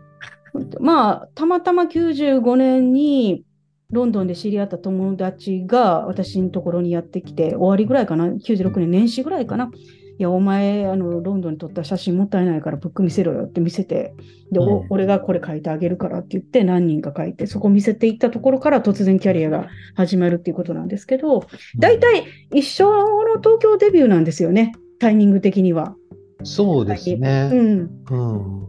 [0.81, 3.45] まあたまたま95年に
[3.91, 9.71] ロンドンで知り合った友達が私のところにやってきて終わりぐらいかな？96年年始ぐらいかな？
[10.19, 14.15] いやお前あのロンドンに撮った写真もったいないからブック見せろよって見せて
[14.53, 21.47] で、おうん俺がこれ書いてあげるからって言って何人か書いてそこ見せていったところから突然キャリアが始まるっていうことなんですけど
[21.79, 25.97] 大体一緒の東京デビューなんですよねタイミング的には。
[26.45, 27.51] そうですね。
[27.53, 28.69] うんうん。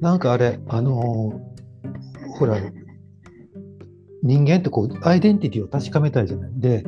[0.00, 1.56] なんかあれ、あのー
[2.38, 2.58] ほら、
[4.26, 6.50] 人間ってこう、アイデンティティを確かめたいじゃない。
[6.54, 6.84] で、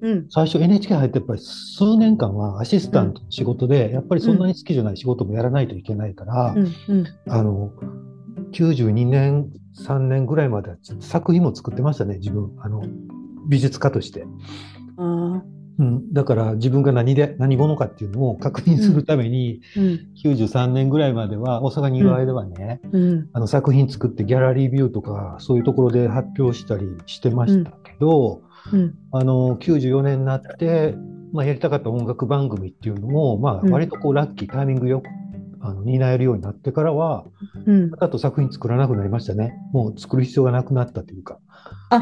[0.00, 7.72] うん最初 NHK 入ってやっぱり数年間はアシスタントの仕事で、やっぱりそんなに好きじゃない仕事もやらないといけないから、うんうんあの、
[8.52, 12.52] 92年、3年ぐらいまでは作品も作ってましたね、自分。
[12.60, 12.82] あの、
[13.48, 14.26] 美術家として。
[14.98, 15.42] あ
[15.78, 20.00] うん、だから自分が何で、何者かっていうのを確認するために、ーうん。
[20.22, 23.28] 93年ぐらいまでは、大阪にいる間はね、うん。
[23.32, 28.94] あの作品作ってギャラリービューとか、そういうところで発表したりしてましたけど、うん。
[29.12, 30.94] あの、94年になって、
[31.32, 33.70] まあ、やりたかった音楽番組っていうのも、まあ、うん。
[33.70, 35.06] 割とこう、ラッキー、タイミングよく、
[35.60, 37.24] あの、担えるようになってからは、
[37.66, 37.90] うん。
[37.98, 39.54] あと作品作らなくなりましたね。
[39.72, 41.38] もう作る必要がなくなったというか。
[41.90, 42.00] あう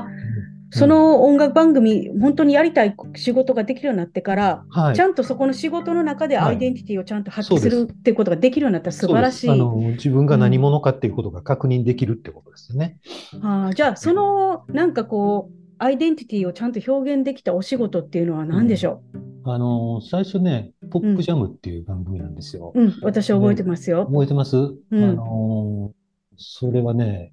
[0.54, 4.94] んその音楽番組、本当にやりたい仕事ができるようになってから、はい。
[4.94, 6.48] ちゃんとそこの仕事の中ではい。
[6.48, 7.70] アイデンティティをちゃんと発揮すす。
[7.70, 9.50] るっていうことができるようになったら素晴らしい。
[9.50, 12.98] あの自分が何者かっていうことが確認できるってことですよね。
[13.40, 19.02] あーじゃあ、そのなんかこう、アイデンティティをちゃんと表現できたお仕事っていうのは何でしょ
[19.44, 22.72] あの最初ね、ポップジャムっていう番組なんですよ。
[22.74, 24.04] う、うん、私覚えてますよ。
[24.06, 24.78] 覚えてます、ん。
[24.92, 25.92] あの
[26.36, 27.32] それはね、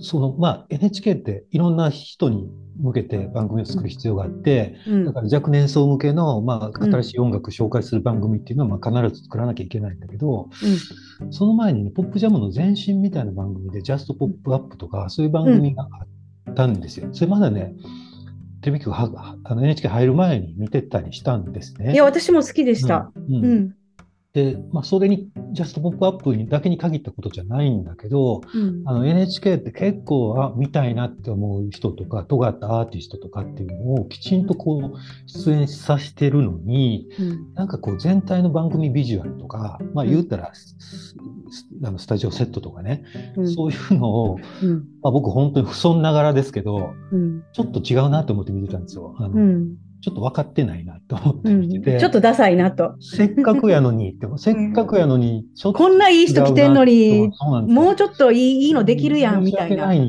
[0.00, 5.04] そのまあ NHK っていろんな人に向けて番組を作る必要があって、うん。
[5.04, 10.48] だから若年層向けの、まあ、新しい音楽を紹介する番組っていうのは、まあ、必ず作らなきゃいけないんだけど、
[11.30, 15.86] その前にね、ポップジャムの前身みたいな番組で、ジャストポップアップとか、そういう番組が
[16.46, 17.08] あったんですよ。
[17.12, 17.74] それまだね、
[18.62, 21.92] テレビ局はあの NHK 入る前に見てたりしたんですね。
[21.92, 23.10] いや、私も好きでした。
[23.16, 23.34] うん。
[23.34, 23.44] うん。
[23.44, 23.74] うん
[24.32, 28.82] で、まあ、それに、ジャストポップアップにだけに限ったことじゃないんだけど、うん。
[28.84, 37.54] あの NHK って結構、あ、見たいなって思う人とか、尖ったアーティストとかっていうのをきちんとこう、出演させてるのに、うん。
[37.54, 40.10] なんかこう全体の番組ビジュアルとか、まあうん。
[40.10, 41.16] 言うたら、スス
[41.82, 43.02] あのスタジオセットとかね、
[43.36, 43.52] うん。
[43.52, 44.84] そういうのを、うん。
[45.02, 47.42] まあ僕本当に不損ながらですけど、うん。
[47.52, 49.16] ちょっと違うなと思って見てたんですよ。
[49.18, 49.76] あのうん。
[50.00, 52.94] ちょっと分かってないなと思ってうん見てて、ちょっとダサいなと。
[53.00, 57.30] せっかくやのにって、 せっかくやのに、ちょっとこんないい人来てんのに
[57.66, 59.86] もうちょっといいいいのできるやんみたいな。
[59.88, 60.00] ない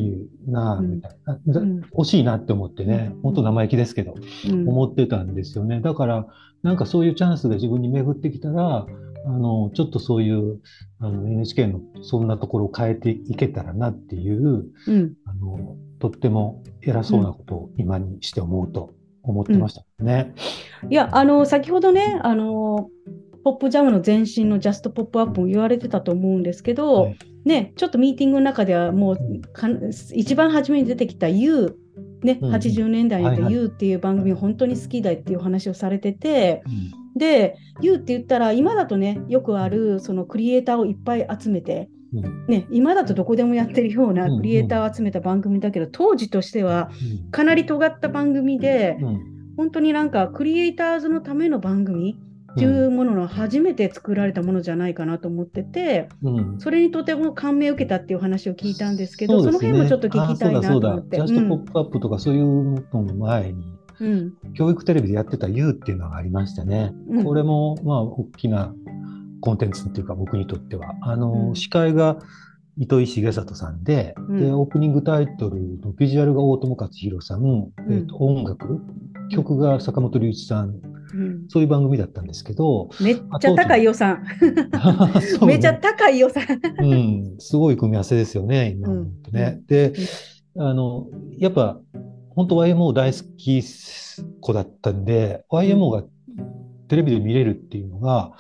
[0.48, 1.82] な、うんみたいな、ざうん。
[1.98, 4.14] 惜しいなって思ってね、本当生意気ですけど、
[4.52, 4.70] うん。
[4.70, 5.82] 思ってたんですよね。
[5.82, 6.28] だから、
[6.62, 8.86] なんかそういうチャンスが自分に巡ってきたら、
[9.26, 10.60] あの、ちょっとそういう、
[11.00, 15.14] あの、NHK のそんなところを変えていけたらなっていう、うん。
[15.26, 20.34] あの、とっても偉そうなことを今にして思うと思ってましたね。
[20.90, 22.90] いや、あの、先ほどね、あの、
[23.44, 27.18] ポップジャムの前身のジャストポップアップも言われてたと思うんですけど、はい。
[27.44, 29.42] ね、ちょっとミーティングの中ではもううん。
[29.42, 31.76] かん一番初めに出てきた You、
[32.24, 37.18] ね、うん80年代に You っていう番組本当に好きだっていうお話をされてて、うん。
[37.18, 42.01] で、You って言ったら今だとね、よくあるそのクリエイターをいっぱい集めて、うん
[42.47, 46.91] ね、今だとどこでもやってるようなうんクリエイターを集めた番組だけど、当時としては
[47.32, 48.97] かなり尖った番組で、
[49.58, 52.17] 本当になんかクリエイターズのための番組
[52.52, 56.60] っていうものの初めて作られたものじゃないかなと思ってて、うん。
[56.60, 61.17] それにとても感銘を受けたっていう話を聞いたんですけど、その辺もちょっと聞きたいなと思って。
[61.17, 63.63] ジャストポップアップとかそういうのの前に、
[64.02, 64.34] うん。
[64.54, 66.93] 教育テレビでやってた You っていうのがありましたね。
[67.10, 67.24] うん。
[67.24, 68.74] これも、まあ、大きな
[69.42, 70.96] コンテンツっていうか、僕にとっては。
[71.02, 71.56] あの、うん。
[71.56, 72.18] 司会が
[72.78, 74.40] 糸井重里さんで、うん。
[74.40, 78.80] で、オープニングタイトルのビジュアルが大友克洋さん、えっと音楽、
[79.30, 80.80] 曲が坂本龍一さん、
[81.14, 81.46] うん。
[81.50, 84.24] そういう番組だったんですけど、めっちゃ高い予算。
[84.42, 85.48] ね。
[85.48, 86.46] めっちゃ高い予算。
[86.80, 88.88] うん、すごい組み合わせですよね、今
[89.32, 89.62] ね。
[89.68, 89.94] で、
[90.58, 91.80] あの、やっぱ、
[92.30, 93.62] 本当 YMO 大好き
[94.40, 96.04] 子だったんで、YMO が
[96.88, 98.32] テレビで見れるっていうのが、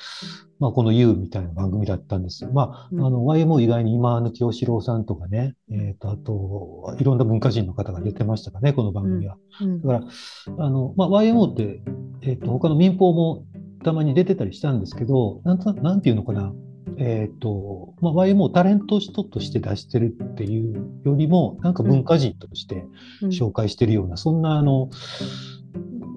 [0.61, 2.45] まあ、この You みたいな番組だったんです。
[2.45, 3.03] まあ、うん。
[3.03, 9.37] あの、YMO 以外に今の清志郎さんとかね、えっと、あと、いろんな文化人の方が出てましたかね、この番組は。
[9.59, 9.81] うん。
[9.81, 11.81] だから、あの、まあ、YMO って、
[12.21, 13.43] えっと、他の民放も
[13.83, 16.53] たまに出てたりしたんですけど、なんと、なんていうのかな。
[16.97, 22.85] えっと、まあ、YMO をタレント人として出してるっていうよりも、なんか文化人として
[23.23, 23.29] うん。
[23.29, 24.91] 紹介してるような、そんなあの、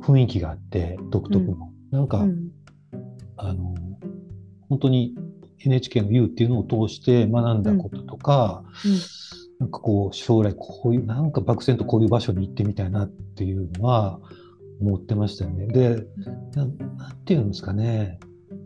[0.02, 1.72] 雰囲気があって、独特の。
[1.90, 2.50] なんか、うん。
[3.38, 3.74] あの、
[4.74, 5.14] 本当に
[5.60, 8.64] NHK の U っていうのを通して学んだこととか、
[9.60, 14.18] なんかこう、将来こういう、なんか漠然とこういう場所に行ってみたいなっていうのは
[14.80, 15.68] 思ってましたよね。
[15.68, 16.04] で、
[16.56, 18.18] なんなんていうんですかね。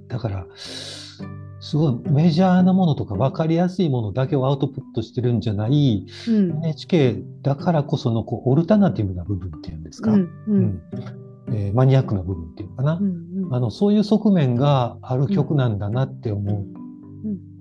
[0.09, 10.83] だから、すごいメジャーなものとか分かりやすいものだけをアウトプットしてるんじゃない、うん NHK だからこそのこうオルタナティブな部分っていうんですか、うんううんん
[11.51, 12.94] えーマニアックな部分っていうのかな。
[12.94, 16.67] うんあの、そういう側面がある曲なんだなって思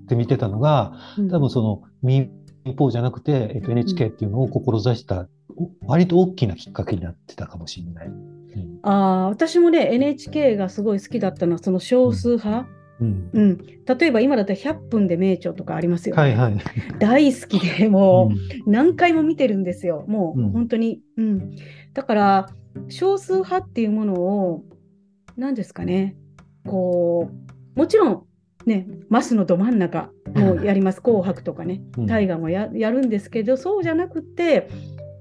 [0.04, 1.30] って見てたのが、うん。
[1.30, 2.32] 多分その民
[2.78, 8.08] 放じゃなくて、えっと、NHK っていうのを志した、お割と大きなきっかけになってたかもしれない。
[8.08, 8.80] うん。
[8.84, 12.67] あー私もね NHK がすごい好きだったのはその少数派、
[13.00, 13.30] うん。
[13.34, 16.58] うん、例えば今だったら100分で名著とかありますよね、はいはい。
[17.00, 18.34] 大好きで もう
[18.67, 20.06] う何回も見てるんですよ。
[20.08, 20.52] もううん。
[20.52, 21.56] 本当に、うん、
[21.93, 22.50] だから
[22.89, 24.63] 少数派っていうものを
[25.38, 26.15] 何ですかね。
[26.65, 27.30] こ
[27.76, 28.23] うもちろん
[28.65, 31.02] ねマスのど真ん中もやります。
[31.02, 31.82] 紅白とかね。
[31.97, 32.06] うん。
[32.08, 34.69] 大河もややるんですけどそうじゃなくて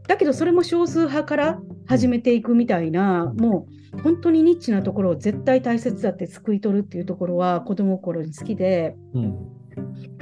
[0.09, 3.37] だけどそれも少数派から始めていくみたいな、うん。
[3.37, 8.96] もう本当にニッチなところを絶対大切だって救い取るっていうところは子供心に好きで。
[9.14, 9.37] うん。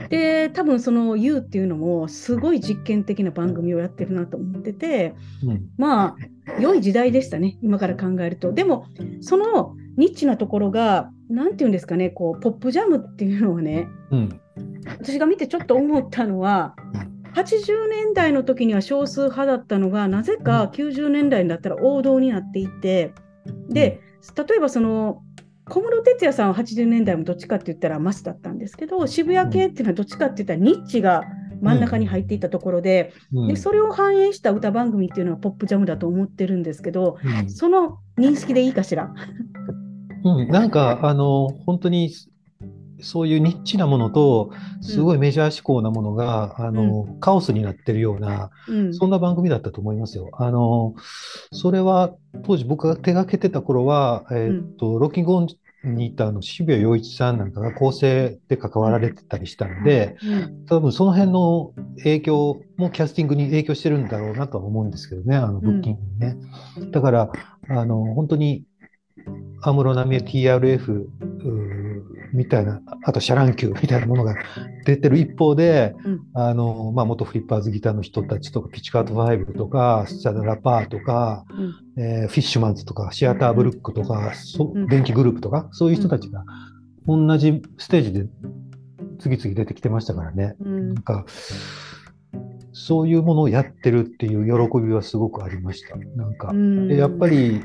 [0.09, 5.71] で多分その「YOU」っていうのもすごい実験的な番組をやってるなと思っててうん。
[5.79, 6.17] ま
[6.49, 8.53] あ良い時代でしたね今から考えると。
[8.53, 8.87] でも
[9.21, 14.41] そのニッチなところが何て言うんですかねこうポップジャムっていうのはねうん。
[14.87, 16.75] 私が見てちょっと思ったのは
[17.35, 23.13] 80年代の時には少数派だったのがなぜか90年代になったら王道になっていって
[23.69, 24.01] で
[24.37, 25.23] 例えばその
[25.69, 31.25] 小室哲哉さんは80年代もどっちかって言ったらマスだったんですけど渋谷系っていうのはどっちかって言ったらニッチが
[31.63, 33.49] 真ん中に入っていったところで,、うん。
[33.49, 37.49] でそれを反映した歌番組っていうのはポップジャムだと思ってるんですけどうん。
[37.51, 39.13] その認識でいいかしら？
[40.25, 42.11] うん、なんか、あの、本当に、
[43.01, 48.95] そういうニッチなものと、すごいメジャー志向なものが、あの、カオスになってるような、うん。
[48.95, 50.31] そんな番組だったと思いますよ。
[50.33, 50.95] あの、
[51.53, 55.49] それは、当時僕が手がけてた頃は、えーっと、ロッキングオン
[55.85, 60.65] にいたあの渋谷陽一さんなんかが構成で関わられてたりしたので、うん。
[60.67, 66.37] 多分その辺の影響もキャスティングに影響してるんだろうなとは思うんですけどね、あのブッキングにね。
[66.91, 67.33] だから、
[67.69, 68.65] あの、本当に、
[69.67, 71.07] 安室奈美恵 TRF
[72.35, 74.35] みたいな、あとシャ乱Q みたいなものが
[74.85, 76.21] 出てる一方で、うん。
[76.35, 81.45] あの、まあ、元フリッパーズギターの人たちとか、ピッチカート5とか、スチャダラパーとか、
[81.97, 82.03] うん。
[82.03, 84.87] えーフィッシュマンズとか、シアターブルックとか、そうん。
[84.89, 86.45] 電気グルーヴとか、そういう人たちが
[87.07, 88.27] 同じステージで
[89.19, 90.57] 次々出てきてましたからね。
[90.61, 90.95] うん。
[90.95, 91.25] なんか、
[92.73, 95.97] そういうものをやってるっていう喜びはすごくありました。
[96.17, 96.89] なんか、うん。
[96.89, 97.63] でやっぱり、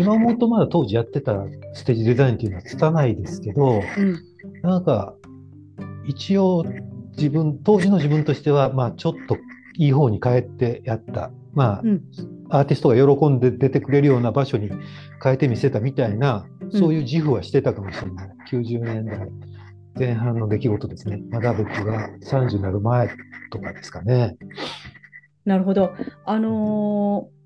[0.00, 1.34] 今思うとまだ当時やってた
[1.74, 4.18] ステージデザインっていうのは拙いですけど、うん
[4.62, 5.14] なんか、
[6.06, 6.64] 一応
[7.16, 9.36] 自分、当時の自分としては、まあちょっと
[9.76, 11.30] いい方に変えてやった。
[11.52, 12.02] まあ、うん
[12.52, 14.70] アーティストが喜んで出てくれるような場所に
[15.22, 18.30] 変えてみせたみたいな、そういう自負はしてたかもしれない。
[18.50, 19.28] 90年代
[19.96, 21.22] 前半の出来事ですね。
[21.30, 23.08] まだ僕が30になる前
[23.52, 24.36] とかですかね。
[25.44, 25.92] なるほど。
[26.24, 27.40] あのー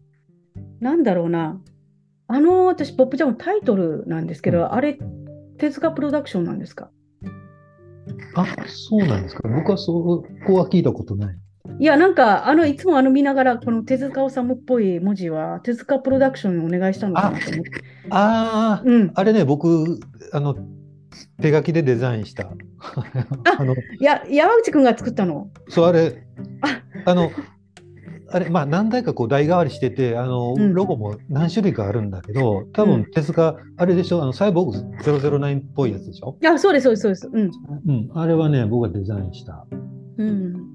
[0.81, 1.61] なんだろうな。
[2.35, 4.99] あの私、ポップジャムタイトルなんですけど、うんあれ、
[5.59, 6.91] 手塚プロダクションなんですか？
[8.35, 9.49] あ、そうなんですか？
[9.49, 9.93] 僕はそ
[10.45, 11.37] こは聞いたことない。
[11.79, 17.71] いや、なんか、あの、いつもあの見ながら、この手塚治虫っぽい文字は、手塚プロダクションにお願いしたのかなと思って。
[18.11, 19.13] ああ、うん。
[19.15, 20.01] あれね、僕、
[20.33, 20.57] あの、
[21.41, 22.51] 手書きでデザインした。
[23.59, 25.51] あ の、いや、山口くんが作ったの。
[25.69, 26.27] そう、あれ
[26.63, 27.31] あ、あの、
[28.35, 36.37] あれ、まあ、何台かこう代替わりしてて、あの、うんロゴも何種類かあるんだけど、多うん分手塚、あれでしょ、あの、サイボーグ009っぽいやつでしょ？
[36.45, 37.31] あ、そうです、そうです、そうです。
[37.33, 37.51] うん。
[37.87, 39.67] うん、あれはね、僕がデザインした。
[40.19, 40.29] うん。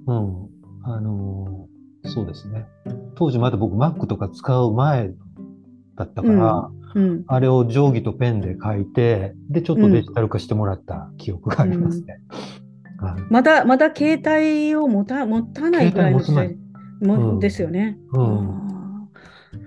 [0.08, 0.48] うん。
[0.84, 1.70] あのー
[2.12, 2.66] そうですね。
[3.16, 5.12] 当時まだ僕 Mac とか使う前
[5.98, 7.24] だったから、うん。
[7.28, 12.22] あれを定規とペンで書いて、で、ちょっとデジタル化してもらった記憶がありますね。
[13.02, 16.58] はいまだ、まだ携帯を持た、持たないぐらいの時代
[17.02, 17.98] も、うんですよね。
[18.14, 18.70] うん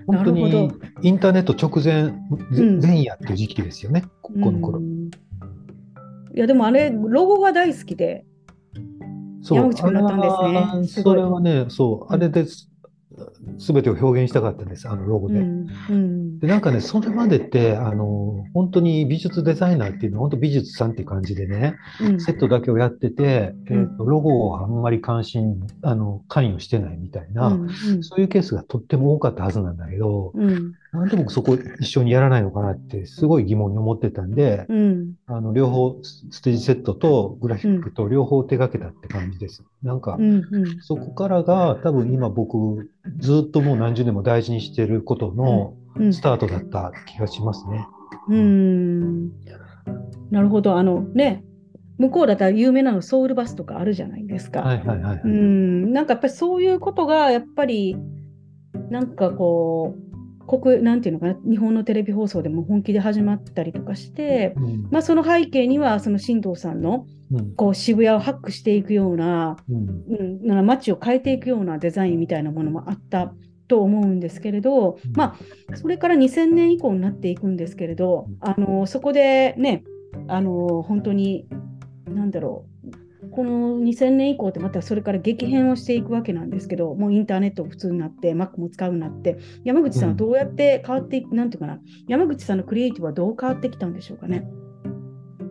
[0.08, 2.12] あ本当なるにほインターネット直前、
[2.80, 4.78] 前夜っていう時期ですよね、この頃。
[4.78, 5.10] うん
[6.34, 8.24] いや、でもあれ、ロゴが大好きで。
[9.42, 12.70] 山口君だったんですねそれはね、そう、あれです、
[13.58, 15.40] すべてを表現したかったんです、あのロゴで。
[15.40, 15.66] うん。
[15.90, 16.21] うん。
[16.42, 30.74] で、なんかね、それまでって、あの、本当に美術デザイナーっていうのは、本当美術さんって感じでね、うんセットだけをやってて、うんえっと、ロゴをあんまり関心、あの、関与してないみたいな、うんうんそういうケースがとっても多かったはずなんだけど、うん。
[30.92, 35.12] なんで僕そこ一緒にやらないのかなって、すごい疑問に思ってたんで、うん。
[35.26, 39.62] あの、両方、スステージセットとグラフィックと両方手掛けたって感じです。
[39.84, 40.42] なんかう、ん。
[40.50, 40.82] うん。
[40.82, 42.90] そこからが多分今僕、
[43.20, 45.81] ずっともう何十年も大事にしてることのうん
[46.12, 47.86] スタートだった気がしますね。
[48.28, 49.30] うん。
[50.30, 50.76] なるほど。
[50.76, 51.44] あのね、
[51.98, 54.62] 向こうだったら有名なのソウルバスとかあるじゃないですか。
[54.62, 55.20] はいはいはい。
[55.24, 55.92] うん。
[55.92, 57.96] なんかやっぱりそういうことが、やっぱり、
[58.90, 60.12] なんかこう、
[60.46, 73.32] 国、なんていうのかな、日本のテレビ放送でも本気で始まったりとかして、うんまあその背景には、その新藤さんの、うんこう渋谷をハックしていくような、うんうん、な街を変えていくようなデザインみたいなものもあった
[73.72, 75.16] と思うんですけれど、うん。
[75.16, 75.38] ま
[75.70, 79.82] あ、それから2000年以降になっていくんですけれどうん、あのそこでね、
[80.28, 81.48] あの本当に、
[82.06, 82.66] なんだろ
[83.22, 94.46] う、この2000年以降ってまたそれから激変をしていくわけなんですけど、もうインターネットも普通になって、Mac も使うようになって、山口さんはどうやって変わっていく、なんていうかな、山口さんのクリエイティブはどう変わってきたんでしょうかね？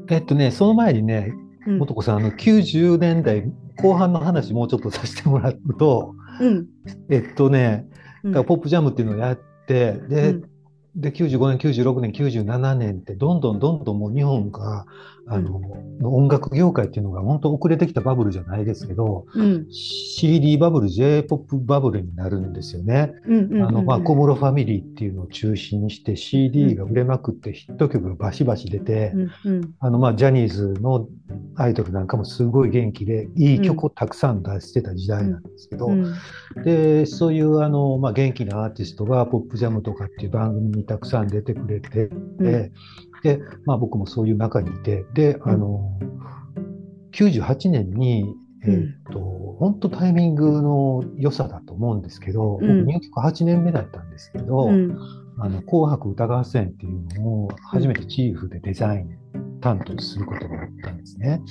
[0.09, 1.33] えっとね、その前にね、
[1.65, 1.77] うん。
[1.79, 6.67] もとこさん、あの、90年代後半の話もうちょっとさせてもらうと、うん。
[7.09, 10.49] えっとね、うんだからポップジャムっていうのをやって、で、うん。
[10.95, 14.85] で、95年、96年、97年って、どんどんどんどんもう日本が、
[15.27, 15.61] あの、
[16.01, 23.13] の音楽業界っていうのが本当遅れてきたバブルじゃないですけど、うん、CD バブル、J-POP バブルになるんですよね。
[24.03, 29.11] 小室ファミリーっていうのを中心にして CD が売れまくってヒット曲がバシバシ出て、
[29.45, 31.07] うん、うん、あの、まあ、ジャニーズの
[31.55, 36.13] アイドルなんかもすごい元気で、いい曲をたくさん出してた時代なんですけど、うん、
[36.63, 42.05] で、そういうあの、まあ、元気なアーティストがポップジャムとかっていう番組にたくさん出てくれて、
[42.39, 42.71] うん
[43.23, 45.99] で、まあ、僕もそういう中にいて、で、あの、
[47.13, 48.25] 98年に、
[48.63, 49.19] えーっと、
[49.59, 52.85] 本当タイミングの良さだと思うんですけど、うん。
[52.85, 54.97] 僕入局8年目だったんですけど、うん、
[55.39, 61.41] あの、紅白歌合戦っていうのを初めてチーフでデザイン担当することがあったんですね。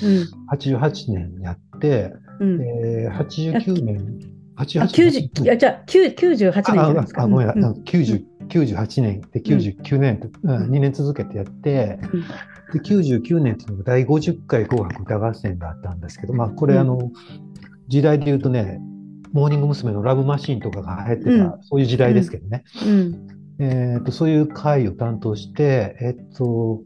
[0.52, 2.62] 88年やって、うん、うん。
[2.62, 7.22] えー、89年、あ、88 90、いや、じゃあ、9 98年じゃないですか。
[7.22, 9.20] ああごめんなさい、うんあの90 98年。
[9.32, 10.18] で99年。
[10.18, 10.70] と、うん。
[10.70, 12.20] 2年続けてやって、うん。
[12.20, 16.80] で99年っていうのが第50回紅白歌合戦があったんですけど、まあ、これ、うん。
[16.80, 17.10] あの
[17.88, 18.80] 時代で言うとね、
[19.32, 19.92] モーニング娘。
[19.92, 21.62] のラブマシーンとかが流行ってた、うん。
[21.62, 23.28] そういう時代ですけどね、うん、
[23.60, 26.82] えーと、そういう会を担当して、えっと、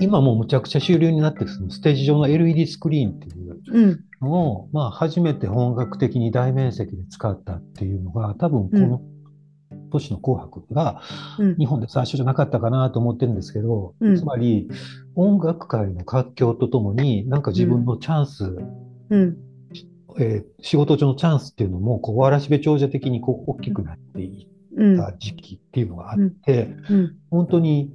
[0.00, 9.02] 今もうむちゃくちゃ主流になってるそのステージ上の LED スクリーンっていううん、のを、まあ、初めて本格的に大面積で使ったっていうのが、多分この
[9.90, 11.02] 年の紅白が
[11.38, 14.16] うん、日本で最初じゃなかったかなと思ってるんですけど、うん。
[14.16, 14.68] つまり
[15.14, 18.44] 音楽界の活況とともに、なんか自分のチャンス
[19.10, 19.36] うん、
[20.18, 24.94] えー仕事上のチャンスっていうのも、こう、わらしべ長者的にこう大きくなっていうん。
[24.94, 27.16] った時期っていうのがあって、うん。
[27.30, 27.92] 本当に、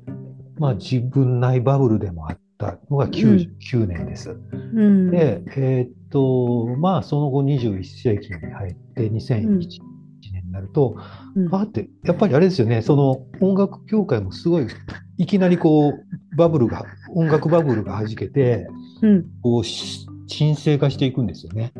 [0.60, 4.32] まあ自分内バブルでもあったのが99年です。
[4.32, 4.36] う
[4.82, 5.12] ん。
[5.12, 9.58] で、えーっと、まあその後21世紀に入って2001
[10.34, 10.98] 年になると、
[11.36, 11.54] うん。
[11.54, 14.68] あって、やっぱりあれですよね、その音楽業界もすごい、
[15.18, 16.86] いきなりこう、バブルが、
[17.16, 18.68] 音楽バブルが弾けて、
[19.02, 19.26] うん。
[19.42, 21.74] こう、し沈静化していくんですよね。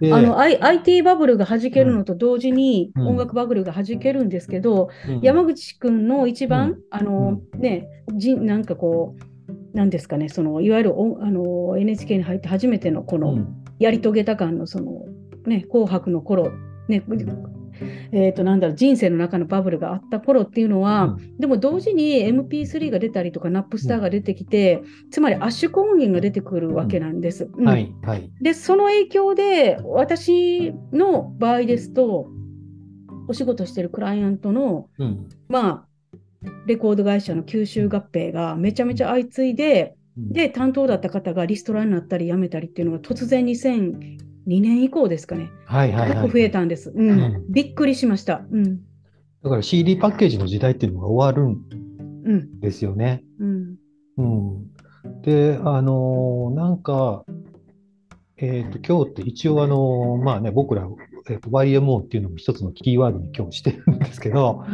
[0.00, 3.08] であの、I、IT バブルが弾けるのと同時にうん。
[3.08, 5.20] 音楽バブルが弾けるんですけど、うん。
[5.20, 6.78] 山口くんの一番、うん。
[6.90, 13.56] あの、ね、じなんかこう、なんですかね、そのいわゆるおあの NHK に入って初めてのこのうん。
[13.78, 15.06] やり遂げた感のその、
[15.46, 16.52] ね、紅白の頃、
[16.88, 17.02] ね、
[18.12, 27.50] えーとなんだろう人生の中のバブルがあった頃っていうのは、でも同時に MP3 が出たりとか、ナップスターが出てきて、つまり圧縮音源が出てくるわけなんです。
[27.52, 28.30] うんはい、はい。
[28.40, 32.28] で、その影響で、私の場合ですと、
[33.28, 35.86] お仕事してるクライアントの、うんまあ、
[36.66, 43.44] レコード会社の吸収合併がめちゃめちゃ相次いで、で、担当だった方がリストラになったり辞めたりっていうのが突然
[44.50, 46.30] 2002年以降ですかね、はい、はい、はい。
[46.30, 46.92] 増えたんです。
[46.94, 48.42] うんうんびっくりしました。
[48.50, 48.80] うん。
[49.42, 51.58] だから CD パッケージの時代っていうのが終わるん
[52.24, 52.60] うん。
[52.60, 53.22] ですよね。
[53.38, 53.76] うん。
[54.18, 55.22] うん。
[55.22, 57.24] で、あのーなんか、
[58.36, 60.86] えっと、今日って一応あのーまあね、僕ら、
[61.28, 64.64] えっと YMO っていうのも一つのキーワードに今日してるんですけど、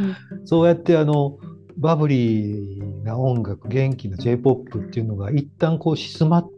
[0.45, 1.37] そうやってあの、
[1.77, 6.49] バブリーな音楽、元気な J-POP っていうのが一旦こう静まっ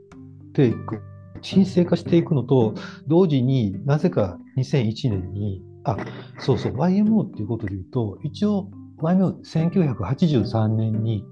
[0.54, 1.02] ていく、
[1.42, 2.74] 沈静化していくのと、
[3.08, 5.98] 同時になぜか2001年に、あ、
[6.40, 8.70] そうそう、YMO っていうことで言うと、一応
[9.02, 11.26] YMO1983 年に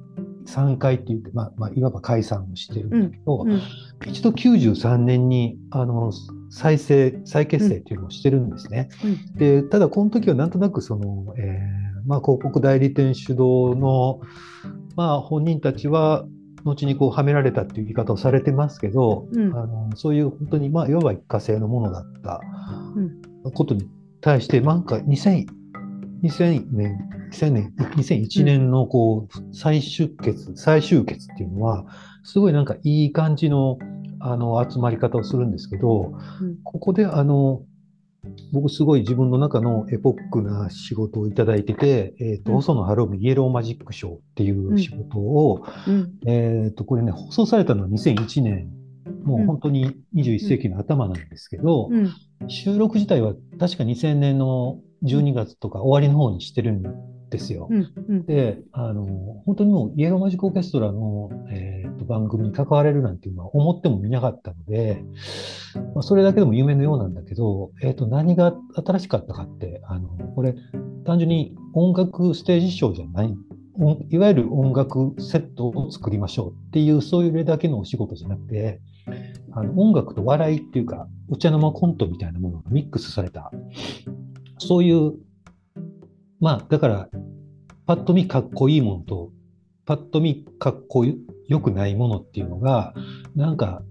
[0.46, 3.62] 3回って言って、まあ、まあ、いわば解散をしてるんだけど、うん。
[4.06, 6.12] 一度93年にあの
[6.50, 8.90] 再生、再結成っていうのをしてるんですね。
[9.04, 14.22] うんで、ただこの時はなんとなくその、えーまあ、広告代理店主導の、
[14.96, 16.26] まあ、本人たちは
[16.64, 19.56] 後にこうはめられたっていう言い方をされてますけど、うん。
[19.56, 22.42] あのそういう本当に、まあ、いわば一過性のものだった
[22.96, 23.52] うん。
[23.52, 23.90] ことに
[24.22, 25.48] 対して、なんか2000
[26.24, 26.98] 2000年、
[27.32, 31.86] 2000年、2001年のこう再出血、再集結っていうのは、
[32.24, 33.78] すごいなんかいい感じの
[34.20, 36.58] あの集まり方をするんですけど、うん。
[36.64, 37.62] ここであの、
[38.52, 46.14] 僕すごい自分の中のエポックな仕事をいただいてて、えっ、と、うん細野晴臣イエローマジックショーっていう仕事を、うん。
[46.26, 48.72] えっ、と、これね、放送されたのは2001年、
[49.24, 52.12] もう本当に21世紀の頭なんですけど、うん。
[52.48, 56.84] 収録自体は確か2000年の12月とか終わりの方にしてるん
[57.30, 57.70] ですよ。
[58.26, 59.06] で、あの、
[59.46, 65.04] 本当にもうイエローマジックオーケストラの、えーと番組に関われるなんていうのは思ってもみなかったので、
[65.98, 70.54] まあ、それだけでも夢のようなんだけど、えっ、と、何が新しかったかって、あの、これ、
[71.06, 73.36] 単純に音楽ステージショーじゃない、
[74.12, 78.80] いわゆる音楽セットを作りましょうっていう、そういうだけのお仕事じゃなくて、
[79.54, 83.52] あの音楽と笑いっていうか、お茶の間コントみたいなものがミックスされた、
[84.60, 85.14] そういう、
[86.40, 87.10] まあ、だから、
[87.88, 89.32] パッと見かっこいいものと、
[89.88, 92.94] パッと見かっこよくないものっていうのが、
[93.36, 93.82] なんか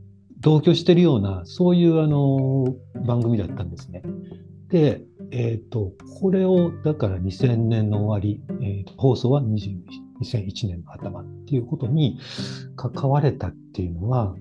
[0.40, 2.76] 同居してるような、そういうあの
[3.06, 4.02] 番組だったんですね。
[4.68, 9.78] で、えっ、と、これを、だから2000年の終わり、えーと放送は20
[10.22, 12.18] 2001年の頭っていうことに
[12.76, 14.34] 関われたっていうのは、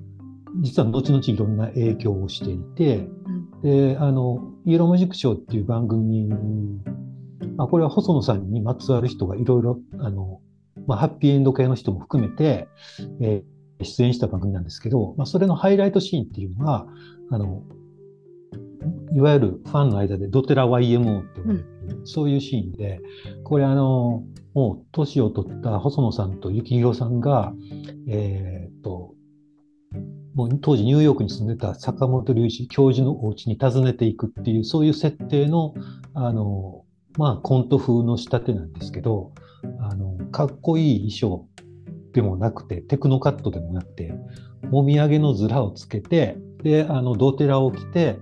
[0.62, 3.08] 実は後々いろんな影響をしていて、
[3.62, 6.30] で、あの、イエローマジックショーっていう番組、
[7.58, 10.40] まあ、これは細野さんにまつわる人がいろいろ、あの、
[10.88, 12.68] まあ、ハッピーエンド系の人も含めて、
[13.22, 16.88] えー出演した番組なんですけど、まあ、それのハイライトシーンっていうのが、
[17.32, 17.64] あの、
[19.14, 21.66] いわゆるファンの間でドテラ YMO って呼ばれる、
[22.04, 23.00] そういうシーンで、
[23.44, 24.24] これあの、
[24.54, 27.54] もう年を取った細野さんと幸宏さんが、
[28.08, 29.14] えーっと、
[30.34, 35.74] もう当時ニューヨークに住んでた坂本龍一教授のお家に訪ねていくっていう、そういう設定の、
[36.14, 36.84] あの、
[37.18, 39.32] まあコント風の仕立てなんですけど、
[39.80, 41.48] あの、かっこいい衣装
[42.16, 44.14] でもなくて、テクノカットでもなくて、
[44.64, 48.18] もみあげのズラをつけて、で、あの、ドテラを着て、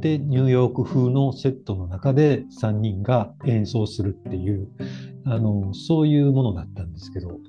[0.00, 4.68] で、ニューヨーク風のセットの中で3人が演奏するっていう、
[5.26, 7.40] あの、そういうものだったんですけど、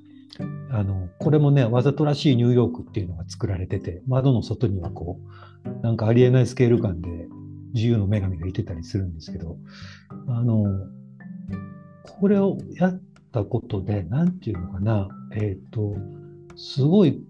[0.72, 5.20] あの、これもね、わざとらしいニューヨークっていうのが作られてて、窓の外にはこ
[5.64, 7.08] う、なんかありえないスケール感で
[7.72, 9.58] 自由の女神がいてたりするんですけど、
[10.26, 10.64] あの、
[12.02, 13.00] これをやっ
[13.34, 15.96] たことで、なんていうのかな、えっ、と、
[16.54, 17.20] すごい、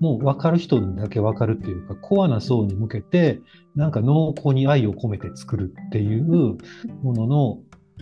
[0.00, 3.40] もう分かる人にだけ分かるっていうか、コアな層に向けて、
[3.74, 6.56] なんか濃厚に愛を込めて作るっていう
[7.02, 7.58] ものの、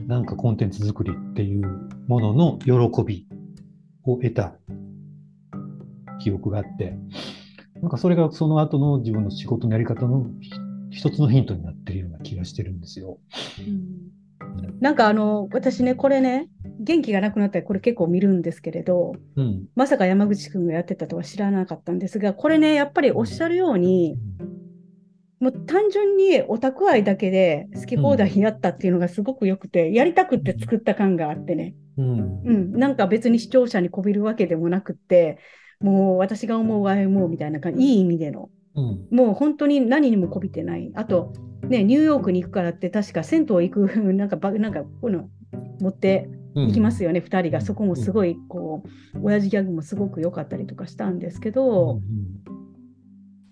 [0.07, 2.73] なんかコンテンツ作りっていうものの喜
[3.05, 3.27] び
[4.05, 4.55] を得た
[6.21, 6.97] 記憶があって、
[7.83, 10.27] なんかそれがその後の自分の仕事のやり方の
[10.91, 13.19] 一つのヒントになってるような気がしてるんですよ。
[14.81, 16.49] なんかあの私ねこれね
[16.81, 19.67] 元気がなくなったらこれ結構見るんですけれどうん。
[19.75, 24.17] まさか山口くんがやってたとは知らなかったんですがこれねやっぱりおっしゃるように
[25.41, 32.43] もう単純にオタク愛だけで好き放題やったっていうのがすごく良くてやりたくって作った感があってね、うん。
[32.45, 35.39] うん、なんか別に視聴者にこびるわけでもなくって
[35.81, 39.07] もう私が思うああ思うみたいな感じいい意味でのうん。
[39.11, 40.91] もう本当に何にもこびてない。
[40.95, 41.33] あと、
[41.69, 45.29] ね、ニューヨークに行くからって、確か銭湯行く、なんかば、なんかこの
[45.81, 46.67] 持ってうん。
[46.69, 47.61] 行きますよね、2人が。
[47.61, 52.01] そこもすごい、こう、親父ギャグもすごく良かったりとかしたんですけど、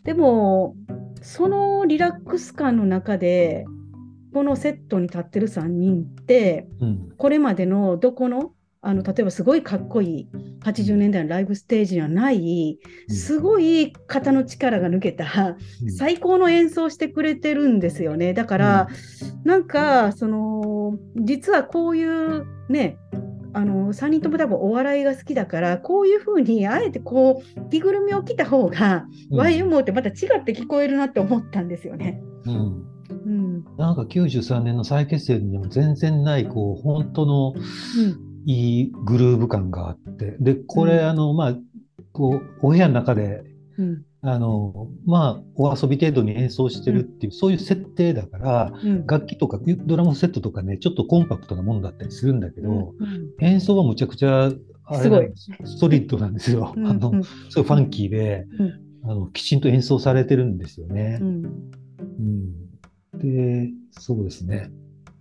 [0.05, 0.77] でも、
[1.21, 3.65] そのリラックス感の中で、
[4.33, 6.89] このセットに立ってる3人って、うん。
[6.89, 7.13] うん。
[7.17, 8.53] これまでのどこの、
[8.85, 10.29] あの例えばすごいかっこいい
[10.65, 12.79] 80年代のライブステージにはない、
[13.09, 13.15] うん。
[13.15, 15.25] すごい肩の力が抜けた、
[15.83, 15.93] うん。
[15.93, 18.35] 最高の演奏してくれてるんですよね。
[18.35, 18.89] だから、
[19.45, 22.99] なんかその実はこういうね
[23.53, 29.41] あの3人とも多分お笑いが好きだからこういうふうにあえてこう着ぐるみを着た方が、うん。
[29.41, 32.21] YMO ってまた違って聞こえるなって思ったんですよね。
[32.47, 32.87] うん。
[33.11, 33.65] うん。
[33.79, 37.59] なんか93年の再結成には全然ない、こう、本当のう
[38.29, 41.09] んいいグルーヴ感があって、で、これ、うん。
[41.09, 41.57] あの、まあ、
[42.13, 43.45] こう、お部屋の中で、
[43.79, 44.05] うん。
[44.25, 49.07] あの、まあ、お遊び程度に演奏してるっていう、そういう設定だから、うん。
[49.07, 53.33] 楽器とか、ドラムセットとかね、ちょっとコンパクトなものだったりするんだけど、うん。
[53.41, 54.53] 演奏はむちゃくちゃ、
[54.85, 55.33] あれ
[55.65, 56.73] ストリートなんですよ。
[56.77, 56.87] うん。
[56.87, 57.23] あの、うん。
[57.25, 58.47] すごいファンキーで、
[59.05, 61.19] あの、きちんと演奏されてるんですよね。
[61.21, 61.25] う。
[61.25, 61.45] ん。
[63.15, 63.19] うん。
[63.19, 64.71] で、そうですね。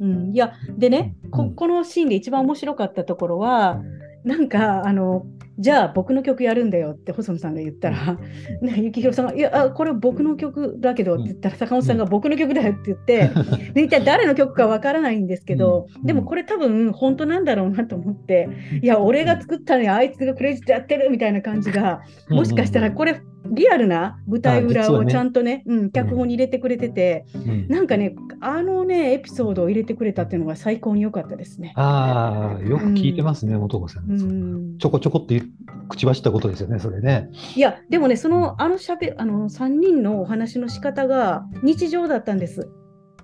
[0.02, 1.56] うん、いやでねこうん。
[1.56, 3.82] このシーンで一番面白かったところは
[4.24, 5.26] なんかあの
[5.60, 8.18] じゃあ僕の曲やるんだよって細野さんが言ったら、
[8.62, 13.30] ね、幸宏さんが「いやあこれ僕の曲だけど」って言ったら坂本さんが「僕の曲だよ」って言って、
[13.74, 16.04] で一体誰の曲かわからないんですけど、うん。
[16.06, 18.50] でもこれ多分本当なんだろうなと思って
[18.82, 27.26] 「いや俺が作ったのにあいつがクレジットやってる」みたいな感じがもしかしたらこれリアルな舞台裏をちゃんとね、うん、脚本に入れてくれてて。
[27.36, 31.74] うんなんかね、あのね、エピソードを入れてくれたっていうのが最高に良かったですね。
[31.76, 34.12] ああ、よく聞いてますね、元子さん。
[34.12, 35.42] うんちょこちょこって
[35.90, 37.30] 口走ったことですよね、それね。
[37.56, 42.70] いや、でもね、その、あのしゃべ、あの、3人のお話の仕方が日常だったんです。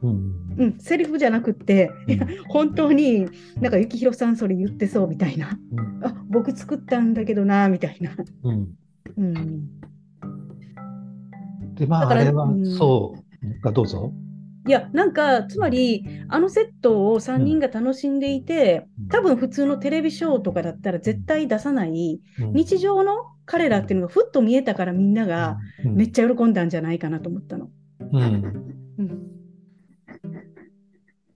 [0.01, 0.33] うん。
[0.57, 3.27] うん、セリフじゃなくって、うん 本当に、
[3.59, 5.59] なんか、幸宏さんそれ言ってそうみたいな。
[5.71, 8.15] うんあ、僕作ったんだけどな、みたいな。
[8.43, 8.67] うん。
[11.77, 11.85] うん。
[11.85, 14.11] で、まあ、あれはうん、そう、がどうぞ。
[14.67, 23.13] いや、なんか、つまり、あのセットを3人が楽しんでいて、うん多分普通のテレビショーとかだったら絶対出さない、うん日常の
[23.45, 27.69] 彼らっていうのがふっと見えたからみんながうんめっちゃ喜んだんじゃないかなと思ったの。
[28.11, 28.21] うん。
[28.99, 29.27] うん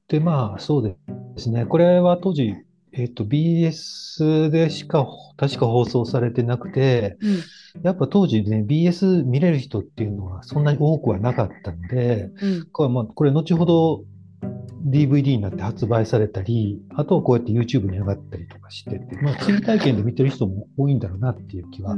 [0.10, 0.98] で、まあ、そうで
[1.38, 1.66] すね。
[1.66, 2.54] これは当時、
[2.94, 7.44] えっと、BS でしか、確か放送されてなくて、うん。
[7.84, 12.70] やっぱ当時ね、BS 見れる人っていうのはそんなに多くはなかったので、うん。
[12.72, 14.04] これまあこれ後ほど
[14.86, 21.98] DVD になって発売されたり、あとはこうやって YouTube に上がったりとかしてて、まあ、追体験で見てる人も多いんだろうなっていう気は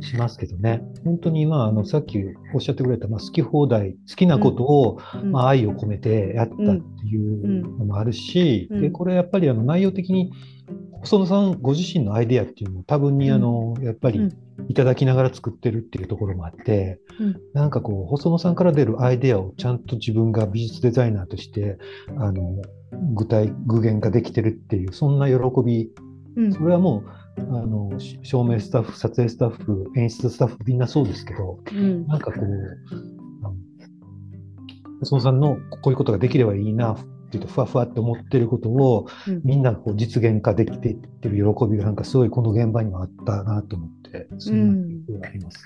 [0.00, 0.82] しますけどね。
[1.04, 2.18] 本当に、まあ、あの、さっき
[2.54, 5.32] おっしゃってくれた、まあ、好き放題、好きなことを、うん。
[5.32, 8.82] まあ、愛を込めてやったっていうのもあるし、うん。
[8.82, 10.32] で、これやっぱりあの内容的に、
[11.02, 14.32] 細野さんご自身のアイデアっていうのも多分にあの、やっぱりうん。
[14.68, 17.36] いただきながら作ってるっていうところもあって、うん。
[17.54, 21.78] なんかこう、細野さんから出るアイデアをちゃんと自分が美術デザイナーとして、
[22.18, 22.60] あの、
[23.14, 25.34] 具体、具現化できてるっていう、そんな喜
[25.64, 25.90] び、
[26.36, 26.52] うん。
[26.52, 27.04] それはも
[27.38, 32.06] う、あの、し照明スタッフ、撮影スタッフ、演出スタッフ、みんなそうですけど、うん。
[32.06, 32.46] なんかこう、
[35.00, 36.96] 細野さんのこういうことができればいいな
[37.30, 39.40] っていうと、ふわふわって思ってることを、うん。
[39.44, 45.64] みんなこう実現化できていってる喜びがなんかすごいこの現場にはあったなと思って、そんなあります。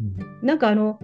[0.00, 0.46] うん。
[0.46, 1.00] なんかあの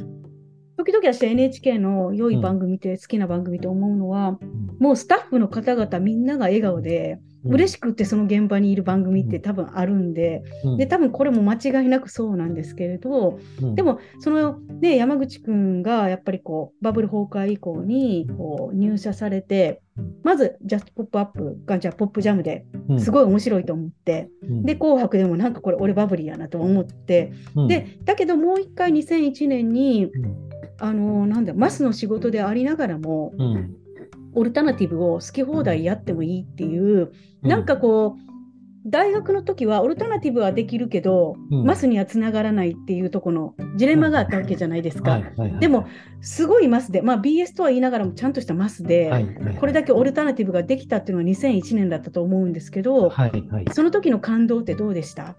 [0.76, 4.38] 時々私 NHK の良い番組って好きな番組と思うのは、
[4.78, 10.76] もうスタッフの方々みんなが笑顔で、うん嬉しくってその現場にいる番組って多分あるんで、うん。
[10.76, 13.74] で多分これも間違いなくそうなんですけれど、うん。
[13.74, 19.80] でもそのね山口くんがやっぱりこうバブル崩壊以降にこう入社されて
[20.22, 23.01] まずジャストポップアップがじゃあポップジャムでうん。
[23.01, 24.62] すごい面白いと思って、うん。
[24.64, 27.68] で紅白でもなんかこれ俺バブリーやなと思って、うん。
[27.68, 30.51] でだけどもう一回2001年にうん。
[30.82, 33.76] あのなんだマスの仕事でありながらもうん
[34.35, 37.12] オルタナティブを好き放題やってもいいっていう、
[37.43, 38.31] なんかこう
[38.87, 41.64] 大学の時はオルタナティブはできるけど、うん。
[41.64, 45.12] マスにはつながらないっていうところのジレンマがあったわけじゃないですか。
[45.12, 45.22] はい。
[45.37, 45.51] はい。
[45.53, 45.61] はい。
[45.61, 45.87] でも
[46.22, 49.24] すごいマスで、まあ、BS とは言いながらもちゃんとしたマスで、はい。
[49.26, 49.57] はい。
[49.57, 53.31] これだけオルタナティブができたっていうのは2001年だったと思うんですけど、はい。
[53.51, 53.64] はい。
[53.72, 55.37] その時の感動ってどうでした、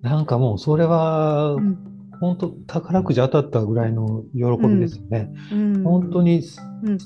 [0.00, 1.93] なんかもうそれはうん
[2.24, 5.30] 本当宝くじ当たったぐらいの喜びですよね。
[5.52, 5.82] うん。
[5.82, 6.60] 本当にす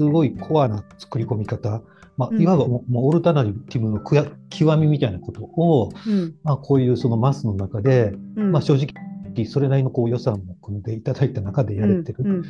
[0.04, 1.82] ごいコアな作り込み方、
[2.16, 2.40] まあ、うん。
[2.40, 6.34] いわばもうオルタナティブの極みみたいなことを、うん。
[6.44, 8.52] まあ、こういうそのマスの中で、うん。
[8.52, 8.88] まあ、正直
[9.46, 12.44] それなりのこう予算も組んでいただいた中でやれてる。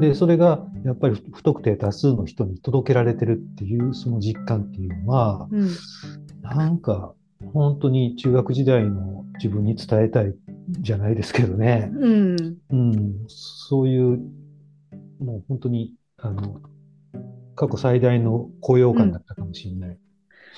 [0.00, 5.70] でそれがやっぱり不特定多数の人に届けられてるっていうその実感っていうのはうん。
[6.42, 7.14] なんか
[7.52, 10.34] 本当に中学時代の自分に伝えたい
[10.68, 12.36] じゃないですけどね、うん。
[12.70, 14.18] うん、そういう
[15.20, 16.60] もう本当にあの
[17.54, 19.98] 過去最大の高揚感だったかもしれない。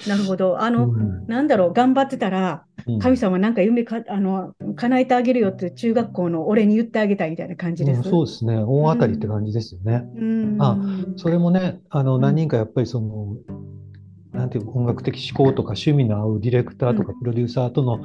[0.07, 0.63] なるほど。
[0.63, 1.27] あうの、ん。
[1.27, 2.99] なんだろう、頑張ってたら、うん。
[2.99, 8.11] 神様なんか夢かあの叶えてあげるよって中学校の俺に言ってあげたいみたいな感じでうんす。
[8.11, 8.59] そうですね。
[8.59, 10.05] 大当たりって感じですよね。
[10.17, 10.57] うん。
[10.61, 10.79] あ
[11.17, 12.21] それもね、あのうん。
[12.21, 13.37] 何人かやっぱりその、
[14.33, 18.05] なんていう音楽的思考とか趣味の合うディレクターとかプロデューサーとの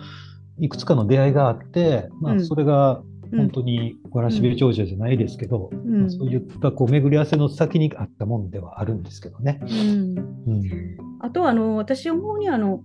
[0.62, 2.46] いくつかの出会いがあって、まあ、うん。
[2.46, 3.02] それが
[3.32, 3.38] うん。
[3.40, 6.02] 本当にわらしべ長者じゃないですけど、うん。
[6.02, 9.60] まあそういったこう巡り合わせの先にあったものではあるんですけどね。
[9.64, 10.18] うん。
[10.18, 10.98] うん。
[11.20, 12.84] あとはあの私思うにあの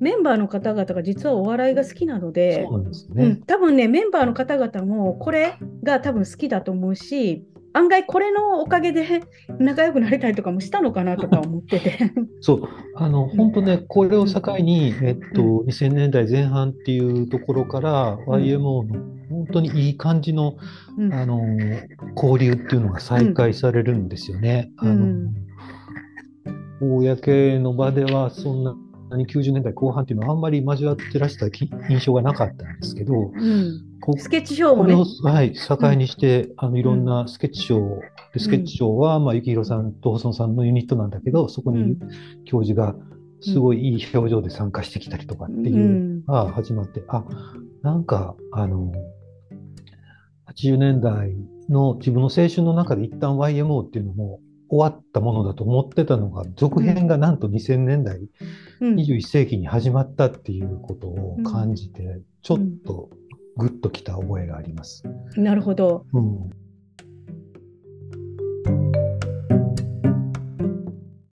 [0.00, 3.24] メンバーの方々が実はお笑いが好きなのでそう、なんですよね。
[3.24, 7.46] うん。、多分ねメンバーの方々もこれが多分好きだと思うし
[7.76, 9.22] 案外これのおかげで
[9.58, 12.10] 仲良くなれたりとかもしたのかなとか思ってて。
[12.40, 18.84] そう、あの、本当ね、これを境に、えっと、う2000年代前半っていうところから、YMO の
[19.28, 20.56] 本当にいい感じの、
[20.96, 21.12] うん。
[21.12, 21.42] あの、
[22.16, 24.70] 交流っていうのが再開されるんですよね。
[24.80, 24.90] うん。
[24.90, 25.32] あの、
[26.80, 33.82] 公の場ではそんなに90年代後半っていうのはあんまり交わってらしたき印象がなかったんですけど、うん。
[34.00, 34.94] こスケッチショーもね。
[35.22, 38.00] はい、境にして、あのいろんなスケッチショー、
[38.34, 41.98] でスケッチショーは、まあ、幸宏さんと細野さんのユニットなんだけど、そこにうん。
[42.44, 42.94] 教授が
[43.40, 47.24] すごいいい表情で参加してきたりとかっていうのが始まって、あ、
[47.82, 48.92] なんか、あの、
[50.48, 51.34] 80年代
[51.68, 58.20] の自分の青春の中で一旦 YMO っていうのも終わったものだと思ってたのが続編がなんと2000年代、
[58.80, 63.10] うん、21世紀に始まったっていうことを感じて、うん、ちょっと
[63.56, 65.04] グッときた覚えがあります。
[65.36, 66.50] なるほど、うん。